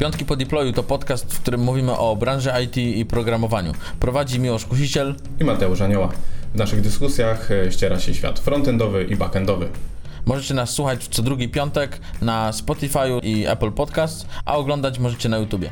Piątki 0.00 0.24
po 0.24 0.36
deployu 0.36 0.72
to 0.72 0.82
podcast, 0.82 1.34
w 1.34 1.40
którym 1.40 1.60
mówimy 1.60 1.96
o 1.96 2.16
branży 2.16 2.50
IT 2.64 2.76
i 2.76 3.04
programowaniu. 3.04 3.72
Prowadzi 4.00 4.40
Miłosz 4.40 4.64
Kusiciel 4.64 5.14
i 5.40 5.44
Mateusz 5.44 5.80
Anioła. 5.80 6.08
W 6.54 6.58
naszych 6.58 6.80
dyskusjach 6.80 7.50
e, 7.50 7.72
ściera 7.72 8.00
się 8.00 8.14
świat 8.14 8.38
frontendowy 8.38 9.04
i 9.04 9.16
backendowy. 9.16 9.68
Możecie 10.26 10.54
nas 10.54 10.70
słuchać 10.70 11.08
co 11.08 11.22
drugi 11.22 11.48
piątek 11.48 12.00
na 12.22 12.52
Spotify 12.52 12.98
i 13.22 13.46
Apple 13.46 13.72
Podcast, 13.72 14.26
a 14.44 14.56
oglądać 14.56 14.98
możecie 14.98 15.28
na 15.28 15.38
YouTubie. 15.38 15.70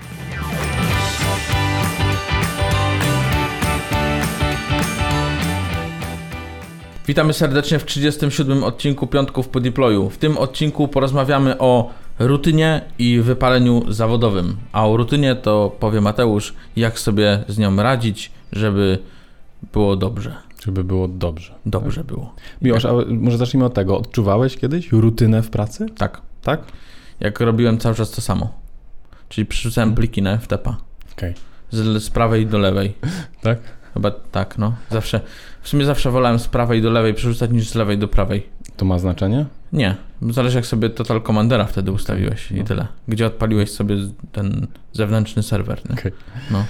Witamy 7.06 7.32
serdecznie 7.32 7.78
w 7.78 7.84
37 7.84 8.64
odcinku 8.64 9.06
Piątków 9.06 9.48
po 9.48 9.60
deployu. 9.60 10.10
W 10.10 10.18
tym 10.18 10.38
odcinku 10.38 10.88
porozmawiamy 10.88 11.58
o 11.58 11.90
rutynie 12.18 12.80
i 12.98 13.20
wypaleniu 13.20 13.92
zawodowym. 13.92 14.56
A 14.72 14.88
o 14.88 14.96
rutynie 14.96 15.34
to 15.34 15.76
powie 15.80 16.00
Mateusz, 16.00 16.54
jak 16.76 16.98
sobie 16.98 17.44
z 17.48 17.58
nią 17.58 17.76
radzić, 17.76 18.32
żeby 18.52 18.98
było 19.72 19.96
dobrze. 19.96 20.34
Żeby 20.64 20.84
było 20.84 21.08
dobrze. 21.08 21.54
Dobrze 21.66 22.04
było. 22.04 22.34
Miłosz, 22.62 22.84
a 22.84 22.92
może 23.08 23.38
zacznijmy 23.38 23.64
od 23.64 23.74
tego. 23.74 23.98
Odczuwałeś 23.98 24.56
kiedyś 24.56 24.92
rutynę 24.92 25.42
w 25.42 25.50
pracy? 25.50 25.86
Tak. 25.98 26.20
Tak? 26.42 26.60
Jak 27.20 27.40
robiłem 27.40 27.78
cały 27.78 27.94
czas 27.94 28.10
to 28.10 28.20
samo. 28.20 28.52
Czyli 29.28 29.46
przerzucałem 29.46 29.94
pliki 29.94 30.22
na 30.22 30.38
FTP. 30.38 30.74
Okej. 31.12 31.34
Z, 31.70 32.02
z 32.02 32.10
prawej 32.10 32.46
do 32.46 32.58
lewej. 32.58 32.94
Tak? 33.42 33.58
Chyba 33.94 34.10
tak, 34.10 34.58
no. 34.58 34.72
Zawsze, 34.90 35.20
w 35.62 35.68
sumie 35.68 35.84
zawsze 35.84 36.10
wolałem 36.10 36.38
z 36.38 36.48
prawej 36.48 36.82
do 36.82 36.90
lewej 36.90 37.14
przerzucać 37.14 37.50
niż 37.50 37.68
z 37.68 37.74
lewej 37.74 37.98
do 37.98 38.08
prawej. 38.08 38.46
To 38.76 38.84
ma 38.84 38.98
znaczenie? 38.98 39.46
Nie, 39.72 39.94
zależy 40.30 40.56
jak 40.56 40.66
sobie 40.66 40.90
Total 40.90 41.22
Commandera 41.22 41.64
wtedy 41.64 41.92
ustawiłeś 41.92 42.50
i 42.52 42.54
No. 42.54 42.64
tyle. 42.64 42.86
Gdzie 43.08 43.26
odpaliłeś 43.26 43.70
sobie 43.70 43.96
ten 44.32 44.66
zewnętrzny 44.92 45.42
serwer, 45.42 45.80
nie? 45.90 45.94
Okej. 45.94 46.12
No. 46.50 46.64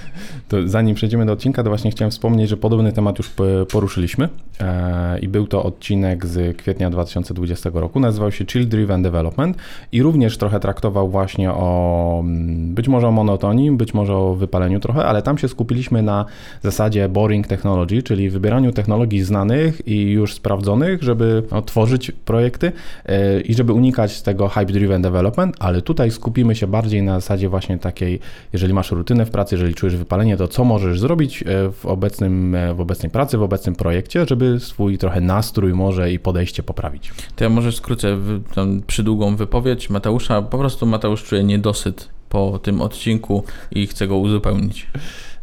To 0.47 0.67
zanim 0.67 0.95
przejdziemy 0.95 1.25
do 1.25 1.33
odcinka, 1.33 1.63
to 1.63 1.69
właśnie 1.69 1.91
chciałem 1.91 2.11
wspomnieć, 2.11 2.49
że 2.49 2.57
podobny 2.57 2.93
temat 2.93 3.17
już 3.17 3.31
poruszyliśmy 3.71 4.29
e, 4.59 5.19
i 5.19 5.27
był 5.27 5.47
to 5.47 5.63
odcinek 5.63 6.25
z 6.25 6.57
kwietnia 6.57 6.89
2020 6.89 7.69
roku. 7.73 7.99
Nazywał 7.99 8.31
się 8.31 8.45
Chill 8.45 8.67
Driven 8.67 9.01
Development 9.01 9.57
i 9.91 10.01
również 10.01 10.37
trochę 10.37 10.59
traktował 10.59 11.09
właśnie 11.09 11.51
o 11.51 12.19
mm, 12.23 12.75
być 12.75 12.87
może 12.87 13.07
o 13.07 13.11
monotonii, 13.11 13.71
być 13.71 13.93
może 13.93 14.15
o 14.15 14.35
wypaleniu 14.35 14.79
trochę, 14.79 15.05
ale 15.05 15.21
tam 15.21 15.37
się 15.37 15.47
skupiliśmy 15.47 16.01
na 16.01 16.25
zasadzie 16.63 17.09
boring 17.09 17.47
technology, 17.47 18.03
czyli 18.03 18.29
wybieraniu 18.29 18.71
technologii 18.71 19.23
znanych 19.23 19.87
i 19.87 20.01
już 20.01 20.33
sprawdzonych, 20.33 21.03
żeby 21.03 21.43
no, 21.51 21.61
tworzyć 21.61 21.88
projekty 22.25 22.71
e, 23.05 23.41
i 23.41 23.53
żeby 23.53 23.73
unikać 23.73 24.21
tego 24.21 24.47
hype 24.47 24.65
driven 24.65 25.01
development, 25.01 25.55
ale 25.59 25.81
tutaj 25.81 26.11
skupimy 26.11 26.55
się 26.55 26.67
bardziej 26.67 27.03
na 27.03 27.19
zasadzie 27.19 27.49
właśnie 27.49 27.77
takiej, 27.77 28.19
jeżeli 28.53 28.73
masz 28.73 28.91
rutynę 28.91 29.25
w 29.25 29.29
pracy, 29.29 29.55
jeżeli 29.55 29.75
czujesz 29.75 29.95
wypalenie, 29.95 30.37
to 30.37 30.47
co 30.47 30.63
możesz 30.63 30.99
zrobić 30.99 31.43
e, 31.43 31.71
w, 31.71 31.85
obecnym, 31.85 32.55
e, 32.55 32.73
w 32.73 32.79
obecnej 32.79 33.11
pracy, 33.11 33.37
w 33.37 33.43
obecnym 33.43 33.75
projekcie, 33.75 34.25
żeby 34.29 34.59
swój 34.59 34.97
trochę 34.97 35.21
nastrój 35.21 35.73
może 35.73 36.11
i 36.11 36.19
podejście 36.19 36.63
poprawić. 36.63 37.11
To 37.35 37.43
ja 37.43 37.49
może 37.49 37.71
skrócę 37.71 38.17
tą 38.55 38.81
przydługą 38.81 39.35
wypowiedź 39.35 39.89
Mateusza. 39.89 40.41
Po 40.41 40.57
prostu 40.57 40.85
Mateusz 40.85 41.23
czuje 41.23 41.43
niedosyt 41.43 42.09
po 42.29 42.59
tym 42.59 42.81
odcinku 42.81 43.43
i 43.71 43.87
chce 43.87 44.07
go 44.07 44.17
uzupełnić. 44.17 44.87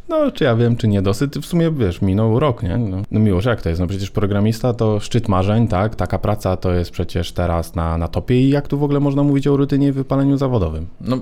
No, 0.08 0.30
czy 0.30 0.44
ja 0.44 0.56
wiem, 0.56 0.76
czy 0.76 0.88
nie 0.88 1.02
dosyć. 1.02 1.32
W 1.34 1.46
sumie, 1.46 1.70
wiesz, 1.70 2.02
minął 2.02 2.40
rok, 2.40 2.62
nie? 2.62 2.78
No, 2.78 3.02
no 3.10 3.20
miłość, 3.20 3.46
jak 3.46 3.62
to 3.62 3.68
jest? 3.68 3.80
No 3.80 3.86
przecież 3.86 4.10
programista 4.10 4.74
to 4.74 5.00
szczyt 5.00 5.28
marzeń, 5.28 5.68
tak? 5.68 5.94
Taka 5.94 6.18
praca 6.18 6.56
to 6.56 6.72
jest 6.72 6.90
przecież 6.90 7.32
teraz 7.32 7.74
na, 7.74 7.98
na 7.98 8.08
topie 8.08 8.40
i 8.40 8.48
jak 8.50 8.68
tu 8.68 8.78
w 8.78 8.82
ogóle 8.82 9.00
można 9.00 9.22
mówić 9.22 9.46
o 9.46 9.56
rutynie 9.56 9.88
i 9.88 9.92
wypaleniu 9.92 10.36
zawodowym? 10.36 10.86
No, 11.00 11.18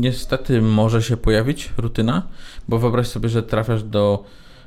niestety 0.00 0.62
może 0.62 1.02
się 1.02 1.16
pojawić 1.16 1.72
rutyna, 1.78 2.22
bo 2.68 2.78
wyobraź 2.78 3.06
sobie, 3.06 3.28
że 3.28 3.42
trafiasz 3.42 3.82
do 3.82 4.24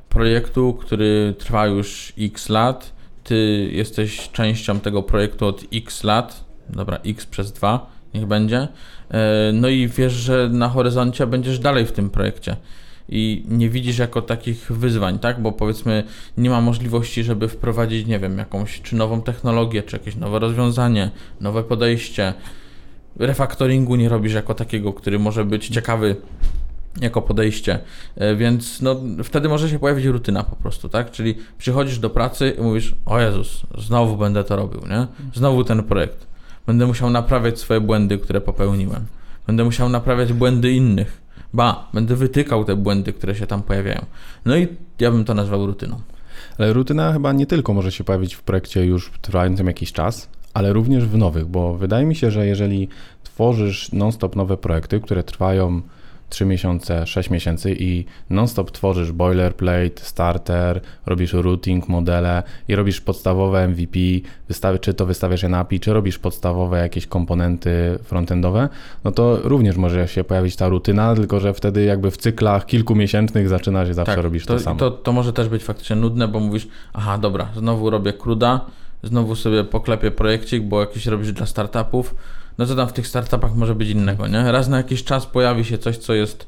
projektu, 0.10 0.74
który 0.74 1.36
trwa 1.38 1.68
już 1.68 2.14
x 2.20 2.50
lat. 2.50 2.94
Ty 3.24 3.70
jesteś 3.72 4.30
częścią 4.30 4.80
tego 4.80 5.04
projektu 5.04 5.46
od 5.46 5.64
x 5.74 6.04
lat, 6.04 6.44
dobra, 6.70 6.98
x 7.06 7.26
przez 7.26 7.52
2, 7.52 7.90
niech 8.14 8.26
będzie. 8.26 8.68
E, 9.12 9.52
No 9.54 9.68
i 9.68 9.88
wiesz, 9.88 10.14
że 10.14 10.50
na 10.52 10.70
horyzoncie 10.70 11.28
będziesz 11.28 11.60
dalej 11.60 11.86
w 11.86 11.92
tym 11.92 12.10
projekcie. 12.10 12.56
I 13.12 13.46
nie 13.48 13.70
widzisz 13.70 13.98
jako 13.98 14.22
takich 14.22 14.72
wyzwań, 14.72 15.20
tak? 15.20 15.42
Bo 15.42 15.52
powiedzmy, 15.52 16.04
nie 16.38 16.50
ma 16.50 16.62
możliwości, 16.62 17.24
żeby 17.24 17.48
wprowadzić, 17.48 18.08
nie 18.08 18.20
wiem, 18.20 18.38
jakąś 18.38 18.82
czy 18.82 18.96
nową 18.96 19.22
technologię, 19.22 19.84
czy 19.84 19.96
jakieś 19.96 20.16
nowe 20.16 20.40
rozwiązanie, 20.40 21.12
nowe 21.42 21.64
podejście 21.64 22.34
refaktoringu 23.20 23.96
nie 23.96 24.10
robisz 24.10 24.34
jako 24.34 24.54
takiego, 24.54 24.94
który 24.94 25.20
może 25.20 25.46
być 25.46 25.68
ciekawy 25.68 26.16
jako 27.02 27.22
podejście, 27.22 27.80
E, 28.16 28.36
więc 28.36 28.82
no, 28.82 28.96
wtedy 29.24 29.50
może 29.50 29.70
się 29.70 29.80
pojawić 29.80 30.06
rutyna 30.06 30.44
po 30.44 30.56
prostu, 30.56 30.90
tak? 30.90 31.12
Czyli 31.12 31.36
przychodzisz 31.58 32.00
do 32.00 32.10
pracy 32.10 32.56
i 32.58 32.62
mówisz, 32.62 32.96
o 33.06 33.20
Jezus, 33.20 33.62
znowu 33.78 34.18
będę 34.18 34.44
to 34.44 34.56
robił, 34.56 34.82
nie? 34.90 35.08
Znowu 35.36 35.64
ten 35.64 35.84
projekt. 35.84 36.28
Będę 36.68 36.86
musiał 36.86 37.10
naprawiać 37.10 37.60
swoje 37.60 37.82
błędy, 37.82 38.18
które 38.18 38.42
popełniłem. 38.42 39.06
Będę 39.48 39.64
musiał 39.64 39.90
naprawiać 39.90 40.34
błędy 40.34 40.72
innych. 40.72 41.22
Ba, 41.54 41.88
będę 41.94 42.16
wytykał 42.16 42.66
te 42.66 42.76
błędy, 42.76 43.14
które 43.14 43.36
się 43.36 43.48
tam 43.48 43.64
pojawiają. 43.64 44.06
No 44.46 44.58
i 44.58 44.68
ja 45.00 45.12
bym 45.12 45.26
to 45.26 45.34
nazwał 45.34 45.66
rutyną. 45.66 46.02
Ale 46.58 46.74
rutyna 46.74 47.14
chyba 47.14 47.34
nie 47.34 47.46
tylko 47.46 47.74
może 47.74 47.92
się 47.92 48.04
pojawić 48.04 48.36
w 48.36 48.44
projekcie 48.44 48.86
już 48.86 49.12
trwającym 49.22 49.68
jakiś 49.68 49.94
czas, 49.94 50.30
ale 50.54 50.74
również 50.74 51.06
w 51.06 51.18
nowych, 51.18 51.46
bo 51.46 51.74
wydaje 51.74 52.06
mi 52.06 52.16
się, 52.16 52.32
że 52.32 52.48
jeżeli 52.48 52.88
tworzysz 53.24 53.92
non-stop 53.92 54.36
nowe 54.36 54.58
projekty, 54.58 55.00
które 55.00 55.24
trwają 55.24 55.82
3 56.30 56.46
miesiące, 56.46 57.08
6 57.08 57.30
miesięcy 57.30 57.76
i 57.80 58.06
non-stop 58.30 58.72
tworzysz 58.72 59.12
boilerplate, 59.12 60.02
starter, 60.02 60.82
robisz 61.06 61.34
routing, 61.34 61.88
modele 61.88 62.44
i 62.68 62.76
robisz 62.76 63.02
podstawowe 63.02 63.68
MVP, 63.68 64.00
wystawy, 64.48 64.80
czy 64.80 64.94
to 64.94 65.06
wystawiasz 65.06 65.44
je 65.44 65.50
na 65.50 65.60
API, 65.60 65.80
czy 65.80 65.94
robisz 65.94 66.20
podstawowe 66.20 66.80
jakieś 66.80 67.08
komponenty 67.08 68.00
frontendowe, 68.04 68.70
no 69.04 69.12
to 69.12 69.40
również 69.44 69.78
może 69.78 70.08
się 70.08 70.24
pojawić 70.24 70.56
ta 70.56 70.70
rutyna, 70.70 71.16
tylko 71.16 71.40
że 71.40 71.54
wtedy 71.54 71.84
jakby 71.84 72.12
w 72.12 72.18
cyklach 72.18 72.66
kilkumiesięcznych 72.66 73.50
zaczynasz 73.50 73.90
i 73.90 73.94
zawsze 73.94 74.22
robisz 74.22 74.46
to, 74.46 74.54
Tak, 74.54 74.58
to, 74.58 74.64
samo. 74.64 74.80
To, 74.80 74.92
to 74.92 75.12
może 75.12 75.34
też 75.34 75.50
być 75.50 75.64
faktycznie 75.64 75.96
nudne, 75.96 76.28
bo 76.28 76.40
mówisz, 76.40 76.68
aha, 76.94 77.18
dobra, 77.18 77.50
znowu 77.58 77.90
robię 77.90 78.14
cruda, 78.14 78.66
znowu 79.04 79.36
sobie 79.36 79.64
poklepię 79.64 80.12
projekcik, 80.12 80.64
bo 80.64 80.80
jakiś 80.80 81.06
robisz 81.06 81.32
dla 81.32 81.46
startupów. 81.46 82.16
No 82.60 82.66
co 82.66 82.76
tam 82.76 82.88
w 82.88 82.94
tych 82.94 83.08
startupach 83.08 83.56
może 83.56 83.76
być 83.76 83.90
innego, 83.90 84.28
nie? 84.28 84.52
Raz 84.52 84.68
na 84.68 84.78
jakiś 84.78 85.04
czas 85.04 85.26
pojawi 85.26 85.66
się 85.66 85.78
coś, 85.78 85.98
co 85.98 86.14
jest 86.14 86.48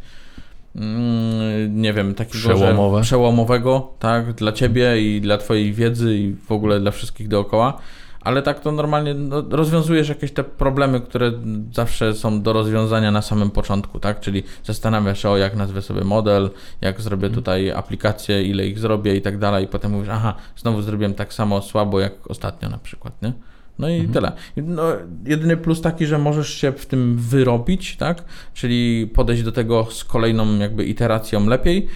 mm, 0.75 1.81
nie 1.81 1.93
wiem, 1.93 2.13
takiego 2.15 2.37
że 2.37 2.55
Przełomowe. 2.55 3.01
przełomowego, 3.01 3.91
tak, 3.99 4.33
dla 4.33 4.51
ciebie 4.51 5.01
i 5.01 5.21
dla 5.21 5.37
twojej 5.37 5.73
wiedzy 5.73 6.15
i 6.15 6.35
w 6.47 6.51
ogóle 6.51 6.79
dla 6.79 6.91
wszystkich 6.91 7.27
dookoła. 7.27 7.77
Ale 8.21 8.41
tak 8.41 8.59
to 8.59 8.71
normalnie 8.71 9.13
no, 9.13 9.43
rozwiązujesz 9.49 10.09
jakieś 10.09 10.31
te 10.31 10.43
problemy, 10.43 11.01
które 11.01 11.31
zawsze 11.73 12.13
są 12.13 12.41
do 12.41 12.53
rozwiązania 12.53 13.11
na 13.11 13.21
samym 13.21 13.51
początku, 13.51 13.99
tak? 13.99 14.19
Czyli 14.19 14.43
zastanawiasz 14.63 15.21
się, 15.21 15.29
o 15.29 15.37
jak 15.37 15.55
nazwę 15.55 15.81
sobie 15.81 16.03
model, 16.03 16.49
jak 16.81 17.01
zrobię 17.01 17.29
tutaj 17.29 17.71
aplikację, 17.71 18.43
ile 18.43 18.67
ich 18.67 18.79
zrobię 18.79 19.15
i 19.15 19.21
tak 19.21 19.37
dalej, 19.37 19.65
i 19.65 19.67
potem 19.67 19.91
mówisz, 19.91 20.09
aha, 20.11 20.35
znowu 20.57 20.81
zrobiłem 20.81 21.13
tak 21.13 21.33
samo 21.33 21.61
słabo 21.61 21.99
jak 21.99 22.13
ostatnio 22.29 22.69
na 22.69 22.77
przykład, 22.77 23.21
nie? 23.21 23.33
No 23.79 23.89
i 23.89 24.07
tyle. 24.07 24.31
No, 24.57 24.83
jedyny 25.25 25.57
plus 25.57 25.81
taki, 25.81 26.05
że 26.05 26.17
możesz 26.17 26.53
się 26.53 26.71
w 26.71 26.85
tym 26.85 27.17
wyrobić, 27.17 27.97
tak? 27.97 28.23
Czyli 28.53 29.07
podejść 29.13 29.43
do 29.43 29.51
tego 29.51 29.87
z 29.91 30.03
kolejną 30.03 30.57
jakby 30.57 30.85
iteracją 30.85 31.47
lepiej. 31.47 31.87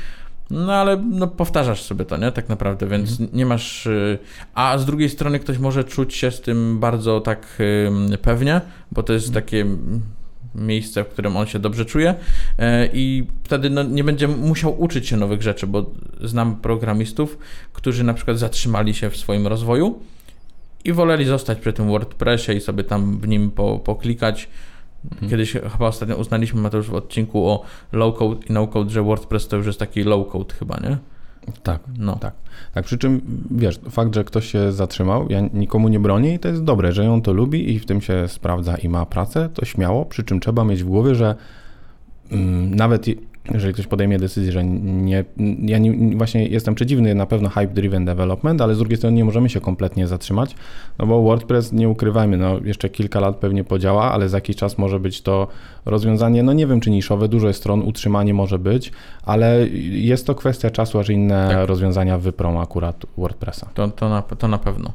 No 0.50 0.74
ale 0.74 0.98
no, 0.98 1.28
powtarzasz 1.28 1.82
sobie 1.82 2.06
to, 2.06 2.18
nie? 2.18 2.32
Tak 2.32 2.50
naprawdę, 2.50 2.88
więc 2.88 3.20
nie 3.34 3.46
masz. 3.46 3.86
y, 3.86 4.20
A 4.54 4.78
z 4.78 4.86
drugiej 4.86 5.10
strony 5.10 5.40
ktoś 5.40 5.58
może 5.58 5.84
czuć 5.84 6.14
się 6.14 6.32
z 6.32 6.42
tym 6.42 6.80
bardzo 6.80 7.22
tak 7.22 7.58
pewnie, 8.22 8.62
bo 8.92 9.04
to 9.04 9.14
jest 9.14 9.34
takie 9.34 9.62
mm, 9.62 10.02
miejsce, 10.56 11.04
w 11.04 11.08
którym 11.08 11.38
on 11.38 11.46
się 11.46 11.60
dobrze 11.60 11.86
czuje 11.86 12.16
e, 12.60 12.90
i 12.94 13.28
wtedy 13.44 13.70
no, 13.70 13.84
nie 13.84 14.04
będzie 14.04 14.28
musiał 14.28 14.82
uczyć 14.82 15.08
się 15.08 15.18
nowych 15.18 15.42
rzeczy, 15.42 15.68
bo 15.68 15.92
znam 16.24 16.56
programistów, 16.56 17.38
którzy 17.74 18.04
na 18.04 18.14
przykład 18.14 18.40
zatrzymali 18.40 18.94
się 18.94 19.10
w 19.10 19.18
swoim 19.18 19.48
rozwoju 19.48 20.00
i 20.86 20.94
woleli 20.94 21.26
zostać 21.26 21.60
przy 21.60 21.74
tym 21.74 21.88
WordPressie 21.88 22.52
i 22.52 22.62
sobie 22.62 22.84
tam 22.84 23.18
w 23.20 23.28
nim 23.28 23.52
po, 23.52 23.80
poklikać. 23.80 24.50
Kiedyś 25.30 25.52
chyba 25.52 25.88
ostatnio 25.88 26.16
uznaliśmy, 26.16 26.62
Mateusz, 26.62 26.88
w 26.88 26.94
odcinku 26.94 27.50
o 27.50 27.64
low-code 27.94 28.50
i 28.50 28.54
no-code, 28.54 28.90
że 28.90 29.04
WordPress 29.04 29.48
to 29.48 29.58
już 29.58 29.66
jest 29.66 29.80
taki 29.80 30.04
low-code 30.04 30.54
chyba, 30.54 30.80
nie? 30.84 30.98
Tak. 31.64 31.80
No. 31.98 32.16
Tak. 32.16 32.34
Tak, 32.74 32.86
przy 32.86 32.98
czym 32.98 33.22
wiesz, 33.52 33.80
fakt, 33.90 34.16
że 34.16 34.24
ktoś 34.24 34.52
się 34.52 34.72
zatrzymał, 34.72 35.28
ja 35.30 35.42
nikomu 35.54 35.88
nie 35.88 36.00
bronię 36.00 36.34
i 36.34 36.40
to 36.40 36.48
jest 36.48 36.64
dobre, 36.64 36.92
że 36.92 37.12
on 37.12 37.22
to 37.22 37.34
lubi 37.34 37.74
i 37.74 37.80
w 37.80 37.86
tym 37.86 38.02
się 38.02 38.28
sprawdza 38.28 38.78
i 38.78 38.90
ma 38.90 39.06
pracę, 39.06 39.50
to 39.54 39.66
śmiało, 39.66 40.06
przy 40.06 40.24
czym 40.24 40.40
trzeba 40.40 40.64
mieć 40.64 40.84
w 40.84 40.88
głowie, 40.88 41.16
że 41.16 41.36
mm, 42.32 42.76
nawet 42.76 43.06
jeżeli 43.54 43.74
ktoś 43.74 43.88
podejmie 43.88 44.20
decyzję, 44.20 44.52
że 44.52 44.64
nie, 44.64 45.26
ja 45.62 45.78
nie, 45.78 46.18
właśnie 46.18 46.48
jestem 46.48 46.76
przeciwny 46.76 47.16
na 47.16 47.26
pewno 47.26 47.50
hype-driven 47.50 48.06
development, 48.06 48.62
ale 48.62 48.76
z 48.76 48.78
drugiej 48.78 48.98
strony 48.98 49.18
nie 49.18 49.26
możemy 49.26 49.50
się 49.50 49.62
kompletnie 49.62 50.08
zatrzymać, 50.08 50.56
no 51.00 51.06
bo 51.06 51.22
WordPress, 51.22 51.72
nie 51.72 51.90
ukrywajmy, 51.90 52.38
no 52.38 52.60
jeszcze 52.64 52.90
kilka 52.90 53.20
lat 53.20 53.36
pewnie 53.36 53.64
podziała, 53.64 54.12
ale 54.12 54.30
za 54.30 54.38
jakiś 54.38 54.56
czas 54.56 54.78
może 54.78 55.00
być 55.00 55.22
to 55.22 55.48
rozwiązanie, 55.86 56.44
no 56.44 56.54
nie 56.54 56.68
wiem 56.68 56.80
czy 56.80 56.90
niszowe, 56.90 57.28
dużo 57.28 57.48
jest 57.48 57.60
stron, 57.60 57.82
utrzymanie 57.82 58.34
może 58.34 58.60
być, 58.60 58.92
ale 59.24 59.68
jest 59.92 60.28
to 60.28 60.36
kwestia 60.36 60.70
czasu, 60.70 61.00
aż 61.00 61.10
inne 61.10 61.50
tak. 61.52 61.68
rozwiązania 61.68 62.18
wyprą 62.18 62.62
akurat 62.62 63.06
WordPressa. 63.18 63.70
To, 63.74 63.88
to, 63.88 64.10
na, 64.10 64.22
to 64.22 64.48
na 64.48 64.58
pewno. 64.58 64.94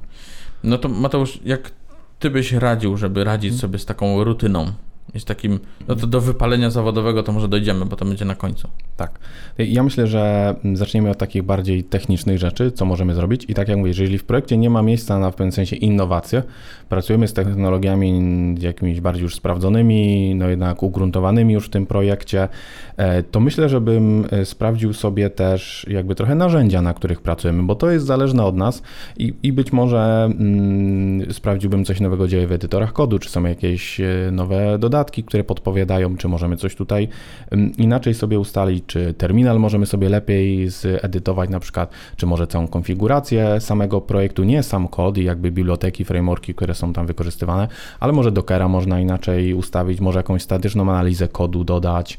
No 0.64 0.78
to 0.78 0.88
Mateusz, 0.88 1.40
jak 1.44 1.72
ty 2.18 2.30
byś 2.30 2.52
radził, 2.52 2.96
żeby 2.96 3.24
radzić 3.24 3.50
hmm. 3.50 3.60
sobie 3.60 3.78
z 3.78 3.86
taką 3.86 4.24
rutyną? 4.24 4.72
Jest 5.14 5.26
takim, 5.26 5.58
no 5.88 5.94
to 5.96 6.06
do 6.06 6.20
wypalenia 6.20 6.70
zawodowego 6.70 7.22
to 7.22 7.32
może 7.32 7.48
dojdziemy, 7.48 7.86
bo 7.86 7.96
to 7.96 8.04
będzie 8.04 8.24
na 8.24 8.34
końcu. 8.34 8.68
Tak. 8.96 9.18
Ja 9.58 9.82
myślę, 9.82 10.06
że 10.06 10.54
zaczniemy 10.74 11.10
od 11.10 11.18
takich 11.18 11.42
bardziej 11.42 11.84
technicznych 11.84 12.38
rzeczy, 12.38 12.72
co 12.72 12.84
możemy 12.84 13.14
zrobić. 13.14 13.44
I 13.48 13.54
tak 13.54 13.68
jak 13.68 13.78
mówię, 13.78 13.88
jeżeli 13.88 14.18
w 14.18 14.24
projekcie 14.24 14.56
nie 14.56 14.70
ma 14.70 14.82
miejsca 14.82 15.18
na 15.18 15.30
w 15.30 15.34
pewnym 15.34 15.52
sensie 15.52 15.76
innowacje, 15.76 16.42
pracujemy 16.88 17.28
z 17.28 17.32
technologiami 17.32 18.54
jakimiś 18.60 19.00
bardziej 19.00 19.22
już 19.22 19.34
sprawdzonymi, 19.34 20.34
no 20.34 20.48
jednak 20.48 20.82
ugruntowanymi 20.82 21.54
już 21.54 21.66
w 21.66 21.70
tym 21.70 21.86
projekcie, 21.86 22.48
e, 22.96 23.22
to 23.22 23.40
myślę, 23.40 23.68
żebym 23.68 24.26
e, 24.30 24.44
sprawdził 24.44 24.92
sobie 24.92 25.30
też 25.30 25.86
jakby 25.90 26.14
trochę 26.14 26.34
narzędzia, 26.34 26.82
na 26.82 26.94
których 26.94 27.20
pracujemy, 27.20 27.62
bo 27.62 27.74
to 27.74 27.90
jest 27.90 28.06
zależne 28.06 28.44
od 28.44 28.56
nas 28.56 28.82
i, 29.18 29.34
i 29.42 29.52
być 29.52 29.72
może 29.72 30.28
mm, 30.30 31.32
sprawdziłbym 31.32 31.84
coś 31.84 32.00
nowego 32.00 32.28
dzieje 32.28 32.46
w 32.46 32.52
edytorach 32.52 32.92
kodu, 32.92 33.18
czy 33.18 33.30
są 33.30 33.44
jakieś 33.44 34.00
e, 34.00 34.30
nowe 34.32 34.78
dodatki, 34.78 34.99
które 35.04 35.44
podpowiadają, 35.44 36.16
czy 36.16 36.28
możemy 36.28 36.56
coś 36.56 36.74
tutaj 36.74 37.08
mm, 37.50 37.72
inaczej 37.78 38.14
sobie 38.14 38.38
ustalić, 38.38 38.84
czy 38.86 39.14
terminal 39.14 39.60
możemy 39.60 39.86
sobie 39.86 40.08
lepiej 40.08 40.68
zedytować 40.68 41.50
na 41.50 41.60
przykład, 41.60 41.90
czy 42.16 42.26
może 42.26 42.46
całą 42.46 42.68
konfigurację 42.68 43.60
samego 43.60 44.00
projektu, 44.00 44.44
nie 44.44 44.62
sam 44.62 44.88
kod 44.88 45.18
i 45.18 45.24
jakby 45.24 45.50
biblioteki, 45.50 46.04
frameworki, 46.04 46.54
które 46.54 46.74
są 46.74 46.92
tam 46.92 47.06
wykorzystywane, 47.06 47.68
ale 48.00 48.12
może 48.12 48.32
Dockera 48.32 48.68
można 48.68 49.00
inaczej 49.00 49.54
ustawić, 49.54 50.00
może 50.00 50.18
jakąś 50.18 50.42
statyczną 50.42 50.90
analizę 50.90 51.28
kodu 51.28 51.64
dodać 51.64 52.18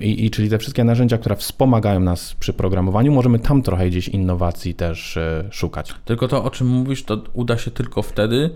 i, 0.00 0.26
i, 0.26 0.30
czyli 0.30 0.50
te 0.50 0.58
wszystkie 0.58 0.84
narzędzia, 0.84 1.18
które 1.18 1.36
wspomagają 1.36 2.00
nas 2.00 2.34
przy 2.40 2.52
programowaniu, 2.52 3.12
możemy 3.12 3.38
tam 3.38 3.62
trochę 3.62 3.88
gdzieś 3.90 4.08
innowacji 4.08 4.74
też 4.74 5.16
y, 5.16 5.44
szukać. 5.50 5.94
Tylko 6.04 6.28
to, 6.28 6.44
o 6.44 6.50
czym 6.50 6.66
mówisz, 6.66 7.02
to 7.04 7.22
uda 7.32 7.58
się 7.58 7.70
tylko 7.70 8.02
wtedy, 8.02 8.50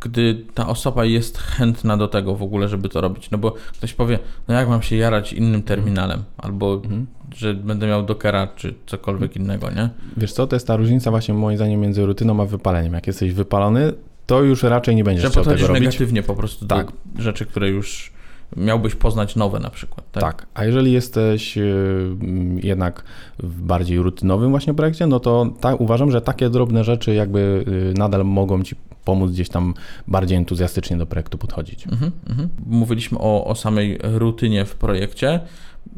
gdy 0.00 0.44
ta 0.54 0.68
osoba 0.68 1.04
jest 1.04 1.38
chętna 1.38 1.96
do 1.96 2.08
tego 2.08 2.34
w 2.34 2.42
ogóle, 2.42 2.68
żeby 2.68 2.88
to 2.88 3.00
robić. 3.00 3.30
No 3.30 3.38
bo 3.38 3.54
ktoś 3.72 3.94
powie, 3.94 4.18
no 4.48 4.54
jak 4.54 4.68
mam 4.68 4.82
się 4.82 4.96
jarać 4.96 5.32
innym 5.32 5.62
terminalem, 5.62 6.22
albo 6.36 6.74
mhm. 6.74 7.06
że 7.34 7.54
będę 7.54 7.86
miał 7.86 8.02
Dockera, 8.02 8.48
czy 8.56 8.74
cokolwiek 8.86 9.36
innego, 9.36 9.70
nie? 9.70 9.90
Wiesz 10.16 10.32
co, 10.32 10.46
to 10.46 10.56
jest 10.56 10.66
ta 10.66 10.76
różnica 10.76 11.10
właśnie 11.10 11.34
moim 11.34 11.56
zdaniem 11.56 11.80
między 11.80 12.06
rutyną 12.06 12.42
a 12.42 12.44
wypaleniem. 12.44 12.92
Jak 12.92 13.06
jesteś 13.06 13.32
wypalony, 13.32 13.92
to 14.26 14.42
już 14.42 14.62
raczej 14.62 14.96
nie 14.96 15.04
będziesz 15.04 15.30
chciał 15.30 15.44
tego 15.44 15.66
robić. 15.66 15.84
negatywnie 15.84 16.22
po 16.22 16.34
prostu 16.34 16.66
tak. 16.66 16.86
do 16.86 17.22
rzeczy, 17.22 17.46
które 17.46 17.68
już 17.68 18.12
miałbyś 18.56 18.94
poznać 18.94 19.36
nowe 19.36 19.60
na 19.60 19.70
przykład. 19.70 20.10
Tak, 20.12 20.22
tak. 20.22 20.46
a 20.54 20.64
jeżeli 20.64 20.92
jesteś 20.92 21.58
y, 21.58 22.16
jednak 22.62 23.04
w 23.38 23.62
bardziej 23.62 23.98
rutynowym 23.98 24.50
właśnie 24.50 24.74
projekcie, 24.74 25.06
no 25.06 25.20
to 25.20 25.46
tak, 25.60 25.80
uważam, 25.80 26.10
że 26.10 26.20
takie 26.20 26.50
drobne 26.50 26.84
rzeczy 26.84 27.14
jakby 27.14 27.64
y, 27.68 27.98
nadal 27.98 28.24
mogą 28.24 28.62
ci 28.62 28.76
pomóc 29.08 29.30
gdzieś 29.32 29.48
tam 29.48 29.74
bardziej 30.06 30.38
entuzjastycznie 30.38 30.96
do 30.96 31.06
projektu 31.06 31.38
podchodzić. 31.38 31.86
Mhm, 31.86 32.12
mhm. 32.28 32.48
Mówiliśmy 32.66 33.18
o, 33.18 33.44
o 33.44 33.54
samej 33.54 33.98
rutynie 34.02 34.64
w 34.64 34.74
projekcie 34.74 35.40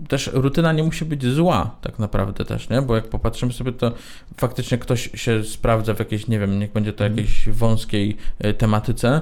też 0.09 0.31
rutyna 0.33 0.73
nie 0.73 0.83
musi 0.83 1.05
być 1.05 1.27
zła, 1.27 1.77
tak 1.81 1.99
naprawdę 1.99 2.45
też, 2.45 2.69
nie? 2.69 2.83
Bo 2.83 2.97
jak 2.97 3.09
popatrzymy 3.09 3.53
sobie, 3.53 3.73
to 3.73 3.93
faktycznie 4.37 4.79
ktoś 4.79 5.11
się 5.15 5.45
sprawdza 5.45 5.95
w 5.95 5.99
jakiejś, 5.99 6.29
nie 6.29 6.39
wiem, 6.39 6.59
niech 6.59 6.73
będzie 6.73 6.93
to 6.93 7.05
mhm. 7.05 7.19
jakiejś 7.19 7.49
wąskiej 7.49 8.17
e, 8.39 8.55
tematyce. 8.55 9.21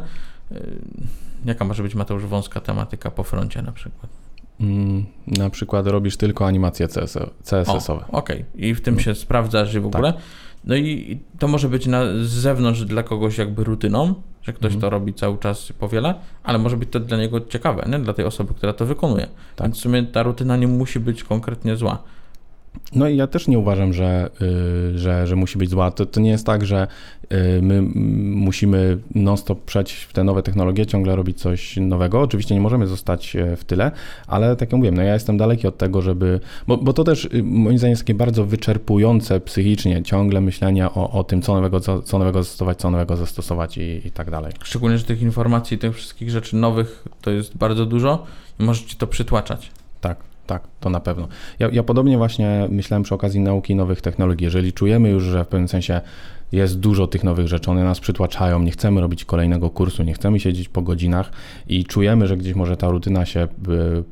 E, 0.52 0.60
jaka 1.44 1.64
może 1.64 1.82
być, 1.82 1.94
Mateusz, 1.94 2.24
wąska 2.24 2.60
tematyka 2.60 3.10
po 3.10 3.24
froncie 3.24 3.62
na 3.62 3.72
przykład? 3.72 4.10
Mm, 4.60 5.06
na 5.26 5.50
przykład 5.50 5.86
robisz 5.86 6.16
tylko 6.16 6.46
animacje 6.46 6.88
CSS-owe. 7.44 8.04
Okej, 8.08 8.36
okay. 8.36 8.44
i 8.54 8.74
w 8.74 8.80
tym 8.80 8.94
no. 8.94 9.00
się 9.00 9.14
sprawdzasz 9.14 9.74
i 9.74 9.80
w 9.80 9.86
ogóle. 9.86 10.12
Tak. 10.12 10.22
No 10.68 10.76
i 10.76 11.18
to 11.38 11.48
może 11.48 11.68
być 11.68 11.86
na, 11.86 12.04
z 12.04 12.28
zewnątrz 12.28 12.84
dla 12.84 13.02
kogoś 13.02 13.38
jakby 13.38 13.64
rutyną, 13.64 14.14
że 14.42 14.52
ktoś 14.52 14.74
mhm. 14.74 14.80
to 14.80 14.90
robi 14.90 15.14
cały 15.14 15.38
czas 15.38 15.72
powiela, 15.72 16.14
ale 16.42 16.58
może 16.58 16.76
być 16.76 16.88
to 16.90 17.00
dla 17.00 17.18
niego 17.18 17.40
ciekawe, 17.40 17.84
nie? 17.88 17.98
dla 17.98 18.14
tej 18.14 18.24
osoby, 18.24 18.54
która 18.54 18.72
to 18.72 18.86
wykonuje. 18.86 19.26
Tak. 19.56 19.66
Więc 19.66 19.78
w 19.78 19.80
sumie 19.80 20.02
ta 20.02 20.22
rutyna 20.22 20.56
nie 20.56 20.68
musi 20.68 21.00
być 21.00 21.24
konkretnie 21.24 21.76
zła. 21.76 22.02
No 22.94 23.08
i 23.08 23.16
ja 23.16 23.26
też 23.26 23.48
nie 23.48 23.58
uważam, 23.58 23.92
że, 23.92 24.30
y, 24.94 24.98
że, 24.98 25.26
że 25.26 25.36
musi 25.36 25.58
być 25.58 25.70
zła. 25.70 25.90
To, 25.90 26.06
to 26.06 26.20
nie 26.20 26.30
jest 26.30 26.46
tak, 26.46 26.66
że 26.66 26.86
y, 27.32 27.62
my 27.62 27.82
musimy 28.36 28.98
non-stop 29.14 29.64
przejść 29.64 30.02
w 30.02 30.12
te 30.12 30.24
nowe 30.24 30.42
technologie, 30.42 30.86
ciągle 30.86 31.16
robić 31.16 31.40
coś 31.40 31.76
nowego. 31.76 32.20
Oczywiście 32.20 32.54
nie 32.54 32.60
możemy 32.60 32.86
zostać 32.86 33.36
e, 33.36 33.56
w 33.56 33.64
tyle, 33.64 33.90
ale 34.26 34.56
tak 34.56 34.60
jak 34.60 34.76
mówiłem, 34.76 34.94
no 34.94 35.02
ja 35.02 35.14
jestem 35.14 35.36
daleki 35.36 35.66
od 35.66 35.78
tego, 35.78 36.02
żeby, 36.02 36.40
bo, 36.66 36.76
bo 36.76 36.92
to 36.92 37.04
też 37.04 37.24
y, 37.24 37.42
moim 37.42 37.78
zdaniem 37.78 37.92
jest 37.92 38.02
takie 38.02 38.14
bardzo 38.14 38.44
wyczerpujące 38.44 39.40
psychicznie, 39.40 40.02
ciągle 40.02 40.40
myślenie 40.40 40.86
o, 40.86 41.10
o 41.10 41.24
tym, 41.24 41.42
co 41.42 41.54
nowego, 41.54 41.80
co, 41.80 42.02
co 42.02 42.18
nowego 42.18 42.42
zastosować, 42.42 42.78
co 42.78 42.90
nowego 42.90 43.16
zastosować 43.16 43.78
i, 43.78 44.06
i 44.06 44.10
tak 44.10 44.30
dalej. 44.30 44.52
Szczególnie, 44.64 44.98
że 44.98 45.04
tych 45.04 45.22
informacji, 45.22 45.78
tych 45.78 45.94
wszystkich 45.94 46.30
rzeczy 46.30 46.56
nowych 46.56 47.04
to 47.22 47.30
jest 47.30 47.56
bardzo 47.56 47.86
dużo 47.86 48.26
i 48.60 48.62
możecie 48.62 48.96
to 48.96 49.06
przytłaczać. 49.06 49.70
Tak 50.00 50.27
tak, 50.48 50.62
to 50.80 50.90
na 50.90 51.00
pewno. 51.00 51.28
Ja, 51.58 51.68
ja 51.72 51.82
podobnie 51.82 52.18
właśnie 52.18 52.68
myślałem 52.70 53.02
przy 53.02 53.14
okazji 53.14 53.40
nauki 53.40 53.74
nowych 53.74 54.00
technologii. 54.00 54.44
Jeżeli 54.44 54.72
czujemy 54.72 55.08
już, 55.10 55.22
że 55.22 55.44
w 55.44 55.48
pewnym 55.48 55.68
sensie 55.68 56.00
jest 56.52 56.78
dużo 56.78 57.06
tych 57.06 57.24
nowych 57.24 57.48
rzeczy, 57.48 57.70
one 57.70 57.84
nas 57.84 58.00
przytłaczają, 58.00 58.62
nie 58.62 58.70
chcemy 58.70 59.00
robić 59.00 59.24
kolejnego 59.24 59.70
kursu, 59.70 60.02
nie 60.02 60.14
chcemy 60.14 60.40
siedzieć 60.40 60.68
po 60.68 60.82
godzinach 60.82 61.32
i 61.68 61.84
czujemy, 61.84 62.26
że 62.26 62.36
gdzieś 62.36 62.54
może 62.54 62.76
ta 62.76 62.88
rutyna 62.88 63.26
się 63.26 63.40
y, 63.40 63.48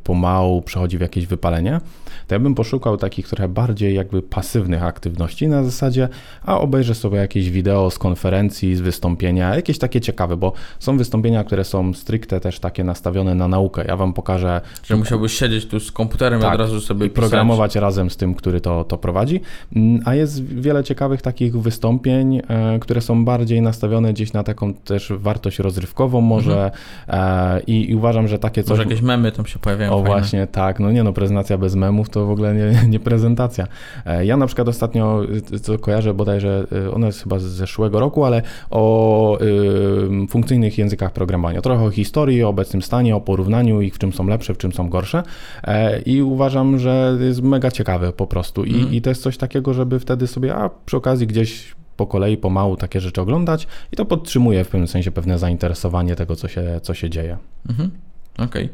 pomału 0.04 0.62
przechodzi 0.62 0.98
w 0.98 1.00
jakieś 1.00 1.26
wypalenie, 1.26 1.80
to 2.26 2.34
ja 2.34 2.38
bym 2.38 2.54
poszukał 2.54 2.96
takich 2.96 3.28
trochę 3.28 3.48
bardziej 3.48 3.94
jakby 3.94 4.22
pasywnych 4.22 4.82
aktywności 4.82 5.48
na 5.48 5.64
zasadzie, 5.64 6.08
a 6.42 6.60
obejrzę 6.60 6.94
sobie 6.94 7.18
jakieś 7.18 7.50
wideo 7.50 7.90
z 7.90 7.98
konferencji, 7.98 8.76
z 8.76 8.80
wystąpienia, 8.80 9.54
jakieś 9.54 9.78
takie 9.78 10.00
ciekawe, 10.00 10.36
bo 10.36 10.52
są 10.78 10.98
wystąpienia, 10.98 11.44
które 11.44 11.64
są 11.64 11.94
stricte 11.94 12.40
też 12.40 12.60
takie 12.60 12.84
nastawione 12.84 13.34
na 13.34 13.48
naukę. 13.48 13.84
Ja 13.88 13.96
wam 13.96 14.12
pokażę. 14.12 14.60
Że 14.84 14.96
musiałbyś 14.96 15.32
siedzieć 15.38 15.66
tu 15.66 15.80
z 15.80 15.92
komputerem 15.92 16.40
tak, 16.40 16.50
i 16.50 16.54
od 16.54 16.60
razu 16.60 16.80
sobie 16.80 17.06
i 17.06 17.10
programować 17.10 17.74
razem 17.76 18.10
z 18.10 18.16
tym, 18.16 18.34
który 18.34 18.60
to, 18.60 18.84
to 18.84 18.98
prowadzi. 18.98 19.40
Mm, 19.76 20.02
a 20.04 20.14
jest 20.14 20.44
wiele 20.44 20.84
ciekawych 20.84 21.22
takich 21.22 21.56
wystąpień, 21.56 22.25
e, 22.48 22.78
które 22.78 23.00
są 23.00 23.24
bardziej 23.24 23.62
nastawione 23.62 24.12
gdzieś 24.12 24.32
na 24.32 24.42
taką 24.42 24.74
też 24.74 25.12
wartość 25.16 25.58
rozrywkową 25.58 26.20
może 26.20 26.70
mhm. 27.06 27.62
i, 27.66 27.90
i, 27.90 27.94
uważam, 27.94 28.28
że 28.28 28.38
takie 28.38 28.62
coś... 28.62 28.70
Może 28.70 28.82
jakieś 28.82 29.02
memy 29.02 29.32
tam 29.32 29.46
się 29.46 29.58
pojawiają. 29.58 29.92
O 29.92 29.94
fajne. 29.94 30.08
właśnie, 30.08 30.46
tak. 30.46 30.80
No 30.80 30.92
nie 30.92 31.02
no, 31.02 31.12
prezentacja 31.12 31.58
bez 31.58 31.74
memów 31.74 32.08
to 32.08 32.26
w 32.26 32.30
ogóle 32.30 32.54
nie, 32.54 32.82
nie 32.92 33.00
prezentacja. 33.00 33.66
E, 34.06 34.26
ja 34.26 34.36
na 34.36 34.46
przykład 34.46 34.68
ostatnio, 34.68 35.22
co 35.62 35.78
kojarzę 35.78 36.14
bodajże, 36.14 36.66
e, 36.86 36.90
ona 36.90 37.06
jest 37.06 37.22
chyba 37.22 37.38
z 37.38 37.42
zeszłego 37.42 38.00
roku, 38.00 38.24
ale 38.24 38.42
o 38.70 39.38
y, 39.40 40.26
funkcyjnych 40.28 40.78
językach 40.78 41.12
programowania. 41.12 41.62
Trochę 41.62 41.84
o 41.84 41.90
historii, 41.90 42.44
o 42.44 42.48
obecnym 42.48 42.82
stanie, 42.82 43.16
o 43.16 43.20
porównaniu 43.20 43.80
ich, 43.80 43.94
w 43.94 43.98
czym 43.98 44.12
są 44.12 44.26
lepsze, 44.26 44.54
w 44.54 44.58
czym 44.58 44.72
są 44.72 44.88
gorsze. 44.88 45.22
E, 45.64 46.00
I 46.00 46.22
uważam, 46.22 46.78
że 46.78 47.18
jest 47.20 47.42
mega 47.42 47.70
ciekawe 47.70 48.12
po 48.12 48.26
prostu. 48.26 48.64
I, 48.64 48.74
mm. 48.74 48.94
i 48.94 49.02
to 49.02 49.10
jest 49.10 49.22
coś 49.22 49.36
takiego, 49.36 49.74
żeby 49.74 50.00
wtedy 50.00 50.26
sobie, 50.26 50.54
a 50.54 50.70
przy 50.86 50.96
okazji 50.96 51.26
gdzieś 51.26 51.74
po 51.96 52.06
kolei, 52.06 52.36
pomału 52.36 52.76
takie 52.76 53.00
rzeczy 53.00 53.20
oglądać 53.20 53.66
i 53.92 53.96
to 53.96 54.04
podtrzymuje 54.04 54.64
w 54.64 54.68
pewnym 54.68 54.88
sensie 54.88 55.10
pewne 55.10 55.38
zainteresowanie 55.38 56.16
tego, 56.16 56.36
co 56.36 56.48
się, 56.48 56.80
co 56.82 56.94
się 56.94 57.10
dzieje. 57.10 57.38
Mhm. 57.68 57.90
Okej. 58.38 58.64
Okay. 58.64 58.68